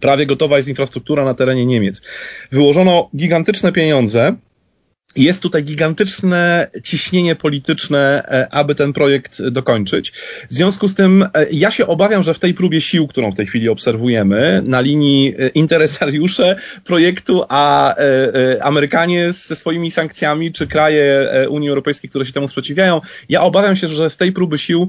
prawie 0.00 0.26
gotowa 0.26 0.56
jest 0.56 0.68
infrastruktura 0.68 1.24
na 1.24 1.34
terenie 1.34 1.66
Niemiec. 1.66 2.02
Wyłożono 2.52 3.10
gigantyczne 3.16 3.72
pieniądze 3.72 4.34
jest 5.16 5.42
tutaj 5.42 5.64
gigantyczne 5.64 6.70
ciśnienie 6.84 7.36
polityczne, 7.36 8.22
e, 8.28 8.54
aby 8.54 8.74
ten 8.74 8.92
projekt 8.92 9.42
dokończyć. 9.42 10.10
W 10.50 10.52
związku 10.52 10.88
z 10.88 10.94
tym 10.94 11.22
e, 11.22 11.46
ja 11.52 11.70
się 11.70 11.86
obawiam, 11.86 12.22
że 12.22 12.34
w 12.34 12.38
tej 12.38 12.54
próbie 12.54 12.80
sił, 12.80 13.06
którą 13.06 13.32
w 13.32 13.36
tej 13.36 13.46
chwili 13.46 13.68
obserwujemy, 13.68 14.62
na 14.66 14.80
linii 14.80 15.34
e, 15.38 15.48
interesariusze 15.48 16.56
projektu, 16.84 17.44
a 17.48 17.94
Amerykanie 18.60 19.32
ze 19.32 19.56
swoimi 19.56 19.90
sankcjami, 19.90 20.52
czy 20.52 20.66
kraje 20.66 21.28
Unii 21.48 21.68
Europejskiej, 21.68 22.10
które 22.10 22.26
się 22.26 22.32
temu 22.32 22.48
sprzeciwiają, 22.48 23.00
ja 23.28 23.42
obawiam 23.42 23.76
się, 23.76 23.88
że 23.88 24.10
z 24.10 24.16
tej 24.16 24.32
próby 24.32 24.58
sił 24.58 24.88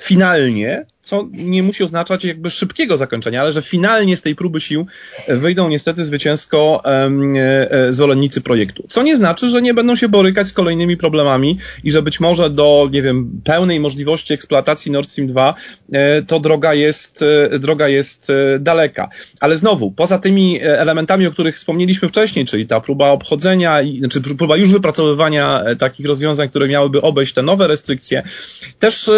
finalnie 0.00 0.86
co 1.08 1.28
nie 1.32 1.62
musi 1.62 1.84
oznaczać 1.84 2.24
jakby 2.24 2.50
szybkiego 2.50 2.96
zakończenia, 2.96 3.40
ale 3.40 3.52
że 3.52 3.62
finalnie 3.62 4.16
z 4.16 4.22
tej 4.22 4.34
próby 4.34 4.60
sił 4.60 4.86
wyjdą 5.28 5.68
niestety 5.68 6.04
zwycięsko 6.04 6.82
e, 6.84 7.92
zwolennicy 7.92 8.40
projektu. 8.40 8.84
Co 8.88 9.02
nie 9.02 9.16
znaczy, 9.16 9.48
że 9.48 9.62
nie 9.62 9.74
będą 9.74 9.96
się 9.96 10.08
borykać 10.08 10.48
z 10.48 10.52
kolejnymi 10.52 10.96
problemami 10.96 11.58
i 11.84 11.92
że 11.92 12.02
być 12.02 12.20
może 12.20 12.50
do, 12.50 12.88
nie 12.92 13.02
wiem, 13.02 13.40
pełnej 13.44 13.80
możliwości 13.80 14.34
eksploatacji 14.34 14.92
Nord 14.92 15.08
Stream 15.08 15.28
2 15.28 15.54
e, 15.92 16.22
to 16.22 16.40
droga 16.40 16.74
jest, 16.74 17.24
e, 17.52 17.58
droga 17.58 17.88
jest 17.88 18.32
daleka. 18.60 19.08
Ale 19.40 19.56
znowu, 19.56 19.90
poza 19.90 20.18
tymi 20.18 20.58
elementami, 20.62 21.26
o 21.26 21.30
których 21.30 21.56
wspomnieliśmy 21.56 22.08
wcześniej, 22.08 22.44
czyli 22.44 22.66
ta 22.66 22.80
próba 22.80 23.10
obchodzenia, 23.10 23.78
znaczy 23.98 24.20
próba 24.20 24.56
już 24.56 24.72
wypracowywania 24.72 25.64
takich 25.78 26.06
rozwiązań, 26.06 26.48
które 26.48 26.68
miałyby 26.68 27.02
obejść 27.02 27.34
te 27.34 27.42
nowe 27.42 27.66
restrykcje, 27.66 28.22
też 28.78 29.10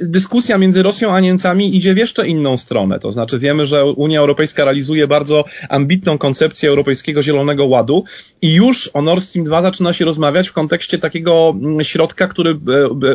dyskusja 0.00 0.58
między 0.58 0.77
między 0.78 0.88
Rosją 0.88 1.12
a 1.12 1.20
Niemcami 1.20 1.76
idzie 1.76 1.94
w 1.94 1.98
jeszcze 1.98 2.28
inną 2.28 2.56
stronę. 2.56 2.98
To 2.98 3.12
znaczy 3.12 3.38
wiemy, 3.38 3.66
że 3.66 3.84
Unia 3.84 4.20
Europejska 4.20 4.64
realizuje 4.64 5.06
bardzo 5.06 5.44
ambitną 5.68 6.18
koncepcję 6.18 6.68
Europejskiego 6.68 7.22
Zielonego 7.22 7.66
Ładu 7.66 8.04
i 8.42 8.54
już 8.54 8.90
o 8.94 9.02
Nord 9.02 9.24
Stream 9.24 9.44
2 9.44 9.62
zaczyna 9.62 9.92
się 9.92 10.04
rozmawiać 10.04 10.48
w 10.48 10.52
kontekście 10.52 10.98
takiego 10.98 11.54
mm, 11.56 11.84
środka, 11.84 12.28
który 12.28 12.56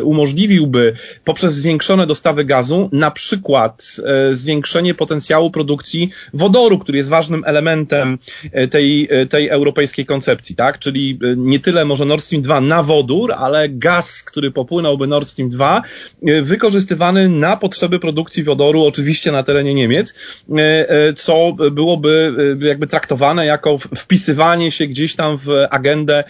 umożliwiłby 0.02 0.92
poprzez 1.24 1.54
zwiększone 1.54 2.06
dostawy 2.06 2.44
gazu 2.44 2.88
na 2.92 3.10
przykład 3.10 3.86
e, 4.04 4.34
zwiększenie 4.34 4.94
potencjału 4.94 5.50
produkcji 5.50 6.10
wodoru, 6.34 6.78
który 6.78 6.98
jest 6.98 7.10
ważnym 7.10 7.42
elementem 7.46 8.18
e, 8.52 8.68
tej, 8.68 9.08
e, 9.10 9.26
tej 9.26 9.48
europejskiej 9.48 10.06
koncepcji, 10.06 10.56
tak? 10.56 10.78
Czyli 10.78 11.18
nie 11.36 11.60
tyle 11.60 11.84
może 11.84 12.04
Nord 12.04 12.24
Stream 12.24 12.42
2 12.42 12.60
na 12.60 12.82
wodór, 12.82 13.32
ale 13.32 13.68
gaz, 13.68 14.22
który 14.22 14.50
popłynąłby 14.50 15.06
Nord 15.06 15.28
Stream 15.28 15.50
2, 15.50 15.82
wykorzystywany 16.42 17.28
na 17.28 17.43
potrzeby 17.56 17.98
produkcji 17.98 18.44
wodoru, 18.44 18.84
oczywiście 18.84 19.32
na 19.32 19.42
terenie 19.42 19.74
Niemiec, 19.74 20.14
co 21.16 21.52
byłoby 21.72 22.34
jakby 22.60 22.86
traktowane 22.86 23.46
jako 23.46 23.78
wpisywanie 23.78 24.70
się 24.70 24.86
gdzieś 24.86 25.14
tam 25.14 25.38
w 25.38 25.48
agendę, 25.70 26.24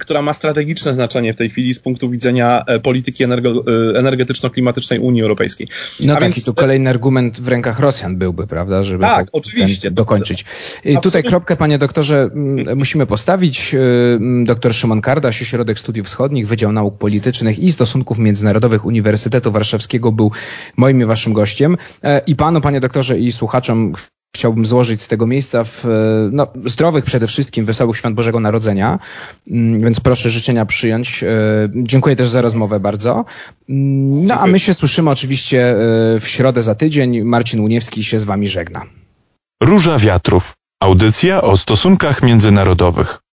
która 0.00 0.22
ma 0.22 0.32
strategiczne 0.32 0.94
znaczenie 0.94 1.32
w 1.32 1.36
tej 1.36 1.50
chwili 1.50 1.74
z 1.74 1.78
punktu 1.78 2.10
widzenia 2.10 2.64
polityki 2.82 3.24
energetyczno-klimatycznej 3.94 4.98
Unii 4.98 5.22
Europejskiej. 5.22 5.68
No 6.00 6.12
A 6.12 6.16
tak, 6.16 6.22
więc... 6.22 6.38
i 6.38 6.44
tu 6.44 6.54
kolejny 6.54 6.90
argument 6.90 7.40
w 7.40 7.48
rękach 7.48 7.80
Rosjan 7.80 8.16
byłby, 8.16 8.46
prawda, 8.46 8.82
żeby 8.82 9.00
tak, 9.00 9.28
oczywiście. 9.32 9.90
dokończyć. 9.90 10.44
Absolutnie. 10.44 11.00
Tutaj 11.00 11.22
kropkę, 11.22 11.56
panie 11.56 11.78
doktorze, 11.78 12.30
musimy 12.76 13.06
postawić. 13.06 13.76
Doktor 14.44 14.74
Szymon 14.74 15.00
Kardaś, 15.00 15.42
Ośrodek 15.42 15.78
Studiów 15.78 16.06
Wschodnich, 16.06 16.48
Wydział 16.48 16.72
Nauk 16.72 16.98
Politycznych 16.98 17.58
i 17.58 17.72
Stosunków 17.72 18.18
Międzynarodowych 18.18 18.84
Uniwersytetu 18.84 19.52
Warszawskiego 19.52 20.12
był 20.12 20.30
moim 20.76 21.00
i 21.00 21.04
waszym 21.04 21.32
gościem. 21.32 21.76
E, 22.02 22.20
I 22.26 22.36
panu, 22.36 22.60
panie 22.60 22.80
doktorze, 22.80 23.18
i 23.18 23.32
słuchaczom 23.32 23.92
chciałbym 24.36 24.66
złożyć 24.66 25.02
z 25.02 25.08
tego 25.08 25.26
miejsca 25.26 25.64
w 25.64 25.84
no, 26.32 26.46
zdrowych 26.64 27.04
przede 27.04 27.26
wszystkim, 27.26 27.64
wesołych 27.64 27.96
świąt 27.96 28.16
Bożego 28.16 28.40
Narodzenia, 28.40 28.98
mm, 29.50 29.80
więc 29.80 30.00
proszę 30.00 30.30
życzenia 30.30 30.66
przyjąć. 30.66 31.22
E, 31.22 31.28
dziękuję 31.74 32.16
też 32.16 32.28
za 32.28 32.42
rozmowę 32.42 32.80
bardzo. 32.80 33.24
Mm, 33.68 34.26
no 34.26 34.34
a 34.40 34.46
my 34.46 34.58
się 34.58 34.74
słyszymy 34.74 35.10
oczywiście 35.10 35.70
e, 35.70 35.76
w 36.20 36.24
środę 36.28 36.62
za 36.62 36.74
tydzień. 36.74 37.22
Marcin 37.22 37.60
Uniewski 37.60 38.04
się 38.04 38.20
z 38.20 38.24
wami 38.24 38.48
żegna. 38.48 38.82
Róża 39.62 39.98
Wiatrów. 39.98 40.52
Audycja 40.82 41.42
o 41.42 41.56
stosunkach 41.56 42.22
międzynarodowych. 42.22 43.20